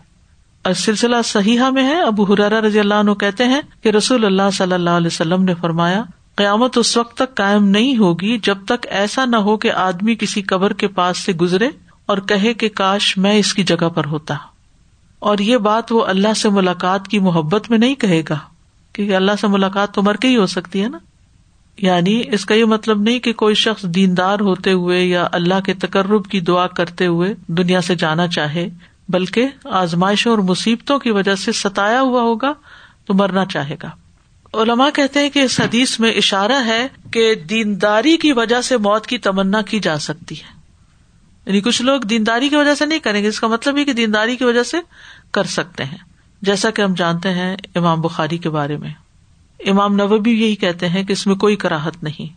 [0.76, 4.72] سلسلہ صحیح میں ہے۔ ابو حرارا رضی اللہ عنہ کہتے ہیں کہ رسول اللہ صلی
[4.72, 6.03] اللہ علیہ وسلم نے فرمایا،
[6.37, 10.43] قیامت اس وقت تک قائم نہیں ہوگی جب تک ایسا نہ ہو کہ آدمی کسی
[10.43, 11.68] قبر کے پاس سے گزرے
[12.07, 14.35] اور کہے کہ کاش میں اس کی جگہ پر ہوتا۔
[15.18, 18.39] اور یہ بات وہ اللہ سے ملاقات کی محبت میں نہیں کہے گا
[18.93, 20.99] کیونکہ اللہ سے ملاقات تو مر کے ہی ہو سکتی ہے نا۔
[21.78, 25.74] یعنی اس کا یہ مطلب نہیں کہ کوئی شخص دیندار ہوتے ہوئے یا اللہ کے
[25.74, 28.68] تقرب کی دعا کرتے ہوئے دنیا سے جانا چاہے،
[29.08, 32.52] بلکہ آزمائشوں اور مصیبتوں کی وجہ سے ستایا ہوا ہوگا
[33.04, 33.90] تو مرنا چاہے گا۔
[34.54, 39.06] علما کہتے ہیں کہ اس حدیث میں اشارہ ہے کہ دینداری کی وجہ سے موت
[39.06, 40.60] کی تمنا کی جا سکتی ہے۔
[41.46, 43.92] یعنی کچھ لوگ دینداری کی وجہ سے نہیں کریں گے، اس کا مطلب یہ کہ
[43.92, 44.76] دینداری کی وجہ سے
[45.32, 45.98] کر سکتے ہیں۔
[46.42, 48.90] جیسا کہ ہم جانتے ہیں امام بخاری کے بارے میں۔
[49.61, 52.32] امام نوبی یہی کہتے ہیں کہ اس میں کوئی کراہت نہیں۔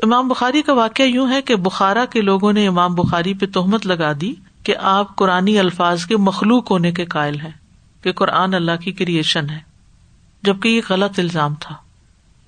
[0.00, 3.86] امام بخاری کا واقعہ یوں ہے کہ بخارا کے لوگوں نے امام بخاری پہ تہمت
[3.86, 7.50] لگا دی کہ آپ قرآن الفاظ کے مخلوق ہونے کے قائل ہیں،
[8.02, 9.58] کہ قرآن اللہ کی کریشن ہے،
[10.42, 11.74] جبکہ یہ غلط الزام تھا۔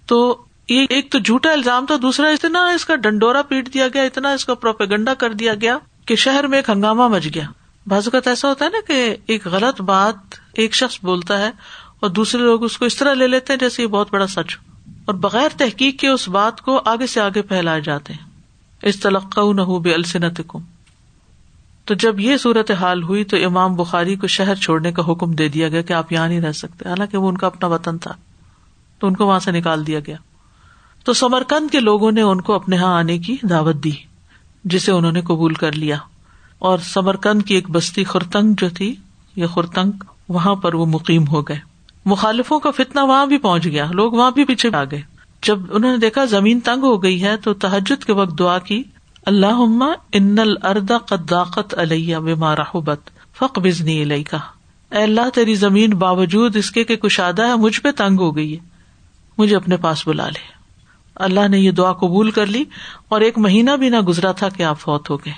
[0.07, 0.37] تو
[0.68, 4.33] یہ ایک تو جھوٹا الزام تھا، دوسرا اتنا اس کا ڈنڈورا پیٹ دیا گیا، اتنا
[4.33, 7.47] اس کا پروپیگنڈا کر دیا گیا کہ شہر میں ایک ہنگامہ مچ گیا۔
[7.87, 11.51] بازو کا ایسا ہوتا ہے نا کہ ایک غلط بات ایک شخص بولتا ہے
[12.03, 14.57] اور دوسرے لوگ اس کو اس طرح لے لیتے ہیں جیسے یہ بہت بڑا سچ
[14.57, 18.31] ہو۔ اور بغیر تحقیق کے اس بات کو آگے سے آگے پھیلائے جاتے ہیں۔
[18.83, 20.41] اس تلقہ نہ ہو بے السنت
[21.85, 25.49] تو جب یہ صورت حال ہوئی تو امام بخاری کو شہر چھوڑنے کا حکم دے
[25.49, 28.13] دیا گیا کہ آپ یہاں نہیں رہ سکتے۔ حالانکہ وہ ان کا اپنا وطن تھا۔
[28.99, 30.17] تو ان کو وہاں سے نکال دیا گیا۔
[31.05, 33.93] تو سمرکند کے لوگوں نے ان کو اپنے یہاں آنے کی دعوت دی،
[34.65, 35.97] جسے انہوں نے قبول کر لیا۔
[36.59, 38.97] اور سمرکند کی ایک بستی خورتنگ جو تھی
[39.37, 39.93] یہ خورتنگ
[40.29, 41.72] وہاں پر وہ مقیم ہو گئے۔
[42.05, 45.03] مخالفوں کا فتنا وہاں بھی پہنچ گیا، لوگ وہاں بھی پیچھے آ گئے۔
[45.43, 48.83] جب انہوں نے دیکھا زمین تنگ ہو گئی ہے، تو تحجد کے وقت دعا کی
[49.27, 49.83] اللہ
[50.13, 52.55] ان الردا قداقت علیہ بما
[53.39, 54.39] فق بزنی علیہ کا
[54.91, 58.67] اے اللہ، تیری زمین باوجود اس کے کشادہ ہے، مجھ پہ تنگ ہو گئی ہے۔
[59.39, 60.63] مجھے اپنے پاس بلا لے۔
[61.15, 62.65] اللہ نے یہ دعا قبول کر لی،
[63.09, 65.33] اور ایک مہینہ بھی نہ گزرا تھا کہ آپ فوت ہو گئے۔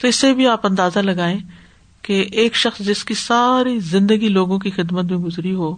[0.00, 1.38] تو اس سے بھی آپ اندازہ لگائیں
[2.04, 5.76] کہ ایک شخص جس کی ساری زندگی لوگوں کی خدمت میں گزری ہو،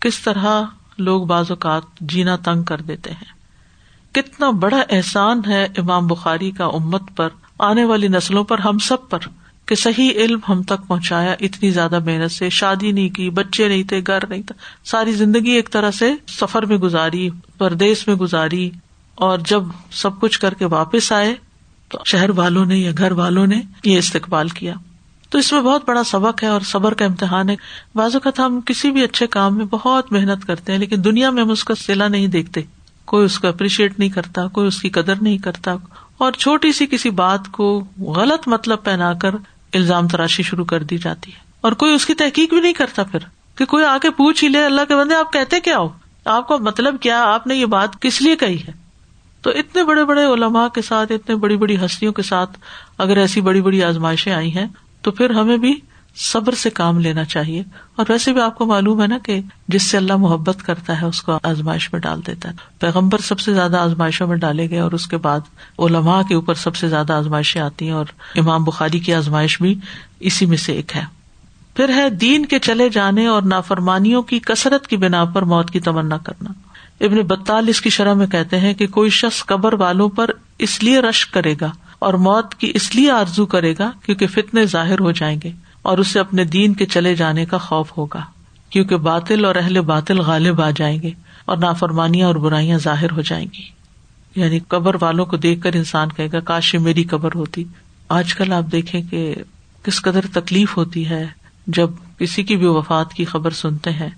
[0.00, 0.62] کس طرح
[0.98, 3.38] لوگ بعض اوقات جینا تنگ کر دیتے ہیں۔
[4.14, 9.08] کتنا بڑا احسان ہے امام بخاری کا امت پر، آنے والی نسلوں پر، ہم سب
[9.08, 9.18] پر،
[9.66, 13.82] کہ صحیح علم ہم تک پہنچایا، اتنی زیادہ محنت سے، شادی نہیں کی، بچے نہیں
[13.82, 14.54] تھے، گھر نہیں تھا،
[14.84, 18.70] ساری زندگی ایک طرح سے سفر میں گزاری پردیش میں گزاری،
[19.14, 21.34] اور جب سب کچھ کر کے واپس آئے،
[21.88, 24.74] تو شہر والوں نے یا گھر والوں نے یہ استقبال کیا۔
[25.30, 27.56] تو اس میں بہت بڑا سبق ہے اور صبر کا امتحان ہے۔
[27.94, 31.42] بعض اوقات ہم کسی بھی اچھے کام میں بہت محنت کرتے ہیں، لیکن دنیا میں
[31.42, 32.60] ہم اس کا سلا نہیں دیکھتے۔
[33.04, 35.74] کوئی اس کو اپریشیٹ نہیں کرتا، کوئی اس کی قدر نہیں کرتا۔
[36.18, 39.34] اور چھوٹی سی کسی بات کو غلط مطلب پہنا کر
[39.74, 43.02] الزام تراشی شروع کر دی جاتی ہے۔ اور کوئی اس کی تحقیق بھی نہیں کرتا
[43.02, 43.18] پھر
[43.54, 45.88] کہ کوئی آ کے پوچھ ہی لے، اللہ کے بندے، آپ کہتے کیا ہو؟
[46.24, 48.72] آپ کا مطلب کیا؟ آپ نے یہ بات کس لیے کہی ہے؟
[49.42, 52.58] تو اتنے بڑے بڑے علماء کے ساتھ، اتنے بڑی بڑی ہستیوں کے ساتھ
[52.98, 54.66] اگر ایسی بڑی بڑی آزمائشیں آئی ہیں
[55.02, 55.74] تو پھر ہمیں بھی
[56.16, 57.62] صبر سے کام لینا چاہیے۔
[57.96, 61.06] اور ویسے بھی آپ کو معلوم ہے نا کہ جس سے اللہ محبت کرتا ہے،
[61.06, 64.80] اس کو آزمائش میں ڈال دیتا ہے۔ پیغمبر سب سے زیادہ آزمائشوں میں ڈالے گئے
[64.80, 65.40] اور اس کے بعد
[65.78, 69.74] علماء کے اوپر سب سے زیادہ آزمائشیں آتی ہیں اور امام بخاری کی آزمائش بھی
[70.20, 71.04] اسی میں سے ایک ہے۔
[71.74, 75.80] پھر ہے دین کے چلے جانے اور نافرمانیوں کی کثرت کی بنا پر موت کی
[75.80, 76.52] تمنا کرنا۔
[77.00, 80.82] ابن بطال اس کی شرح میں کہتے ہیں کہ کوئی شخص قبر والوں پر اس
[80.82, 81.70] لیے رش کرے گا
[82.00, 85.50] اور موت کی اس لیے آرزو کرے گا کیونکہ فتنے ظاہر ہو جائیں گے
[85.82, 88.20] اور اسے اپنے دین کے چلے جانے کا خوف ہوگا،
[88.70, 91.10] کیونکہ باطل اور اہل باطل غالب آ جائیں گے
[91.44, 93.80] اور نافرمانیاں اور برائیاں ظاہر ہو جائیں گی۔
[94.36, 97.64] یعنی قبر والوں کو دیکھ کر انسان کہے گا، کاش میری قبر ہوتی۔
[98.08, 99.34] آج کل آپ دیکھیں کہ
[99.82, 101.26] کس قدر تکلیف ہوتی ہے
[101.66, 104.10] جب کسی کی بھی وفات کی خبر سنتے ہیں۔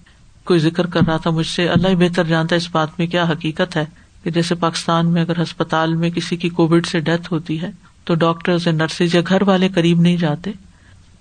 [0.44, 3.06] کوئی ذکر کر رہا تھا مجھ سے، اللہ ہی بہتر جانتا ہے اس بات میں
[3.06, 3.84] کیا حقیقت ہے۔
[4.24, 7.70] کہ جیسے پاکستان میں اگر ہسپتال میں کسی کی کووڈ سے ڈیتھ ہوتی ہے،
[8.04, 10.50] تو ڈاکٹرز یا نرسز یا گھر والے قریب نہیں جاتے۔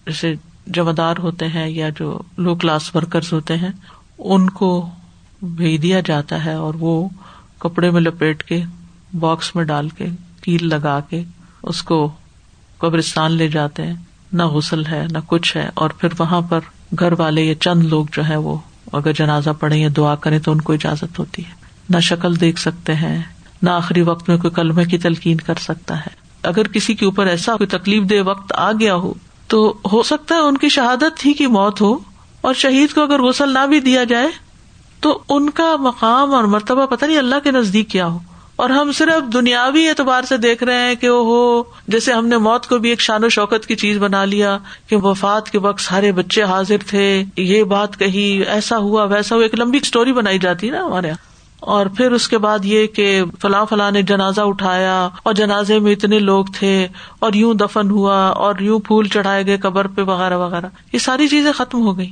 [0.05, 0.33] جیسے
[0.67, 3.71] جمدار ہوتے ہیں یا جو لو کلاس ورکرز ہوتے ہیں،
[4.17, 4.89] ان کو
[5.41, 7.09] بھیج دیا جاتا ہے اور وہ
[7.59, 8.63] کپڑے میں لپیٹ کے،
[9.19, 10.05] باکس میں ڈال کے
[10.41, 11.23] کیل لگا کے
[11.63, 12.11] اس کو
[12.77, 13.95] قبرستان لے جاتے ہیں۔
[14.33, 16.59] نہ غسل ہے، نہ کچھ ہے۔ اور پھر وہاں پر
[16.99, 18.57] گھر والے یا چند لوگ جو ہے وہ
[18.91, 21.60] اگر جنازہ پڑھے یا دعا کرے تو ان کو اجازت ہوتی ہے۔
[21.91, 23.21] نہ شکل دیکھ سکتے ہیں،
[23.61, 27.25] نہ آخری وقت میں کوئی کلمے کی تلقین کر سکتا ہے۔ اگر کسی کے اوپر
[27.25, 29.13] ایسا کوئی تکلیف دہ وقت آ گیا ہو،
[29.47, 31.97] تو ہو سکتا ہے ان کی شہادت ہی کی موت ہو،
[32.41, 34.27] اور شہید کو اگر غسل نہ بھی دیا جائے،
[34.99, 38.19] تو ان کا مقام اور مرتبہ پتہ نہیں اللہ کے نزدیک کیا ہو۔
[38.55, 42.37] اور ہم صرف دنیاوی اعتبار سے دیکھ رہے ہیں کہ وہ ہو جیسے ہم نے
[42.37, 45.81] موت کو بھی ایک شان و شوکت کی چیز بنا لیا کہ وفات کے وقت
[45.81, 50.39] سارے بچے حاضر تھے، یہ بات کہی، ایسا ہوا، ویسا ہوا، ایک لمبی اسٹوری بنائی
[50.39, 51.30] جاتی ہے نا ہمارے یہاں۔
[51.61, 55.91] اور پھر اس کے بعد یہ کہ فلاں فلاں نے جنازہ اٹھایا اور جنازے میں
[55.91, 56.87] اتنے لوگ تھے
[57.19, 61.27] اور یوں دفن ہوا اور یوں پھول چڑھائے گئے قبر پہ وغیرہ وغیرہ۔ یہ ساری
[61.27, 62.11] چیزیں ختم ہو گئی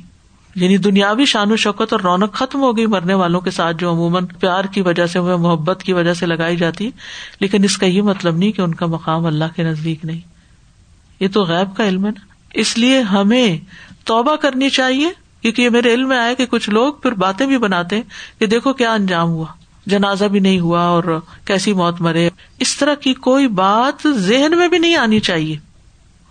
[0.54, 3.90] یعنی دنیاوی شان و شوکت اور رونق ختم ہو گئی مرنے والوں کے ساتھ جو
[3.90, 6.90] عموماً پیار کی وجہ سے محبت کی وجہ سے لگائی جاتی۔
[7.40, 10.20] لیکن اس کا یہ مطلب نہیں کہ ان کا مقام اللہ کے نزدیک نہیں۔
[11.20, 13.58] یہ تو غیب کا علم ہے نا۔ اس لیے ہمیں
[14.04, 15.10] توبہ کرنی چاہیے
[15.42, 18.02] کیونکہ یہ میرے علم میں آئے کہ کچھ لوگ پھر باتیں بھی بناتے ہیں
[18.38, 19.46] کہ دیکھو کیا انجام ہوا،
[19.86, 24.68] جنازہ بھی نہیں ہوا اور کیسی موت مرے۔ اس طرح کی کوئی بات ذہن میں
[24.68, 25.56] بھی نہیں آنی چاہیے۔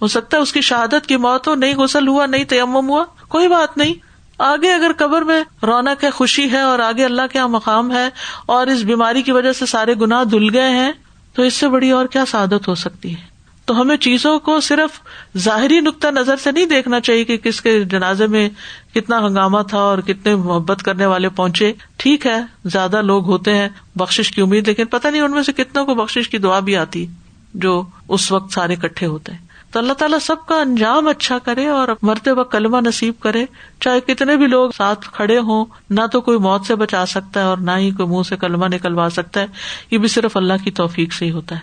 [0.01, 3.03] ہو سکتا ہے اس کی شہادت کی موت ہو، نہیں غسل ہوا، نہیں تیمم ہوا،
[3.30, 3.93] کوئی بات نہیں۔
[4.38, 8.10] آگے اگر قبر میں رونق ہے خوشی ہے اور آگے اللہ کے یہاں مقام ہے
[8.45, 10.91] اور اس بیماری کی وجہ سے سارے گناہ دھل گئے ہیں،
[11.34, 13.38] تو اس سے بڑی اور کیا سعادت ہو سکتی ہے؟
[13.70, 14.99] تو ہمیں چیزوں کو صرف
[15.38, 18.49] ظاہری نقطۂ نظر سے نہیں دیکھنا چاہیے کہ کس کے جنازے میں
[18.93, 23.70] کتنا ہنگامہ تھا اور کتنے محبت کرنے والے پہنچے۔ ٹھیک ہے، زیادہ لوگ ہوتے ہیں
[23.95, 26.78] بخش کی امید، لیکن پتہ نہیں ان میں سے کتنوں کو بخش کی دعا بھی
[26.78, 27.05] آتی
[27.53, 31.67] جو اس وقت سارے کٹھے ہوتے ہیں۔ تو اللہ تعالیٰ سب کا انجام اچھا کرے
[31.67, 33.45] اور مرتے وقت کلمہ نصیب کرے۔
[33.80, 37.45] چاہے کتنے بھی لوگ ساتھ کھڑے ہوں، نہ تو کوئی موت سے بچا سکتا ہے
[37.45, 39.47] اور نہ ہی کوئی منہ سے کلمہ نکلوا سکتا ہے۔
[39.91, 41.61] یہ بھی صرف اللہ کی توفیق سے ہی ہوتا ہے۔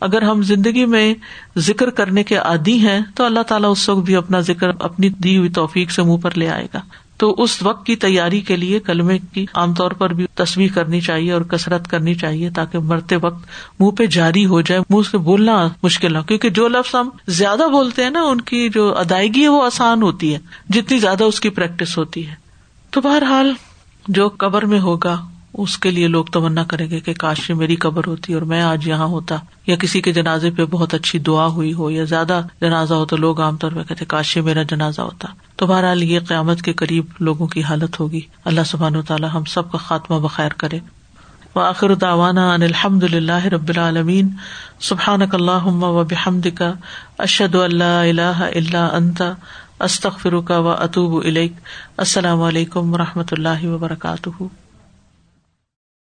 [0.00, 1.14] اگر ہم زندگی میں
[1.58, 5.38] ذکر کرنے کے عادی ہیں، تو اللہ تعالیٰ اس وقت بھی اپنا ذکر، اپنی دی
[5.38, 6.80] ہوئی توفیق سے منہ پر لے آئے گا۔
[7.20, 11.00] تو اس وقت کی تیاری کے لیے کلمے کی عام طور پر بھی تصویر کرنی
[11.00, 13.46] چاہیے اور کسرت کرنی چاہیے تاکہ مرتے وقت
[13.80, 17.62] منہ پہ جاری ہو جائے، منہ سے بولنا مشکل نہ کیونکہ جو لفظ ہم زیادہ
[17.72, 21.40] بولتے ہیں نا، ان کی جو ادائیگی ہے وہ آسان ہوتی ہے، جتنی زیادہ اس
[21.40, 22.34] کی پریکٹس ہوتی ہے۔
[22.90, 23.52] تو بہرحال
[24.08, 25.16] جو قبر میں ہوگا
[25.54, 28.88] اس کے لیے لوگ تمنا کریں گے کہ کاش میری قبر ہوتی اور میں آج
[28.88, 29.36] یہاں ہوتا
[29.66, 33.16] یا کسی کے جنازے پہ بہت اچھی دعا ہوئی ہو یا زیادہ جنازہ ہو تو
[33.16, 37.04] لوگ عام طور پہ کہتے کاش میرا جنازہ ہوتا۔ تو بہرحال یہ قیامت کے قریب
[37.20, 40.78] لوگوں کی حالت ہوگی۔ اللہ سبحان و تعالیٰ ہم سب کا خاتمہ بخیر کرے۔
[41.54, 44.28] وآخر دعوانا ان الحمد للہ رب العالمین۔
[44.80, 46.72] سبحان اللہ و بحمد کا
[47.18, 49.32] اشد اللہ اللہ اللہ انتا
[49.80, 51.26] استخ کا و اطوب
[51.96, 54.42] السلام علیکم و رحمۃ اللہ وبرکاتہ۔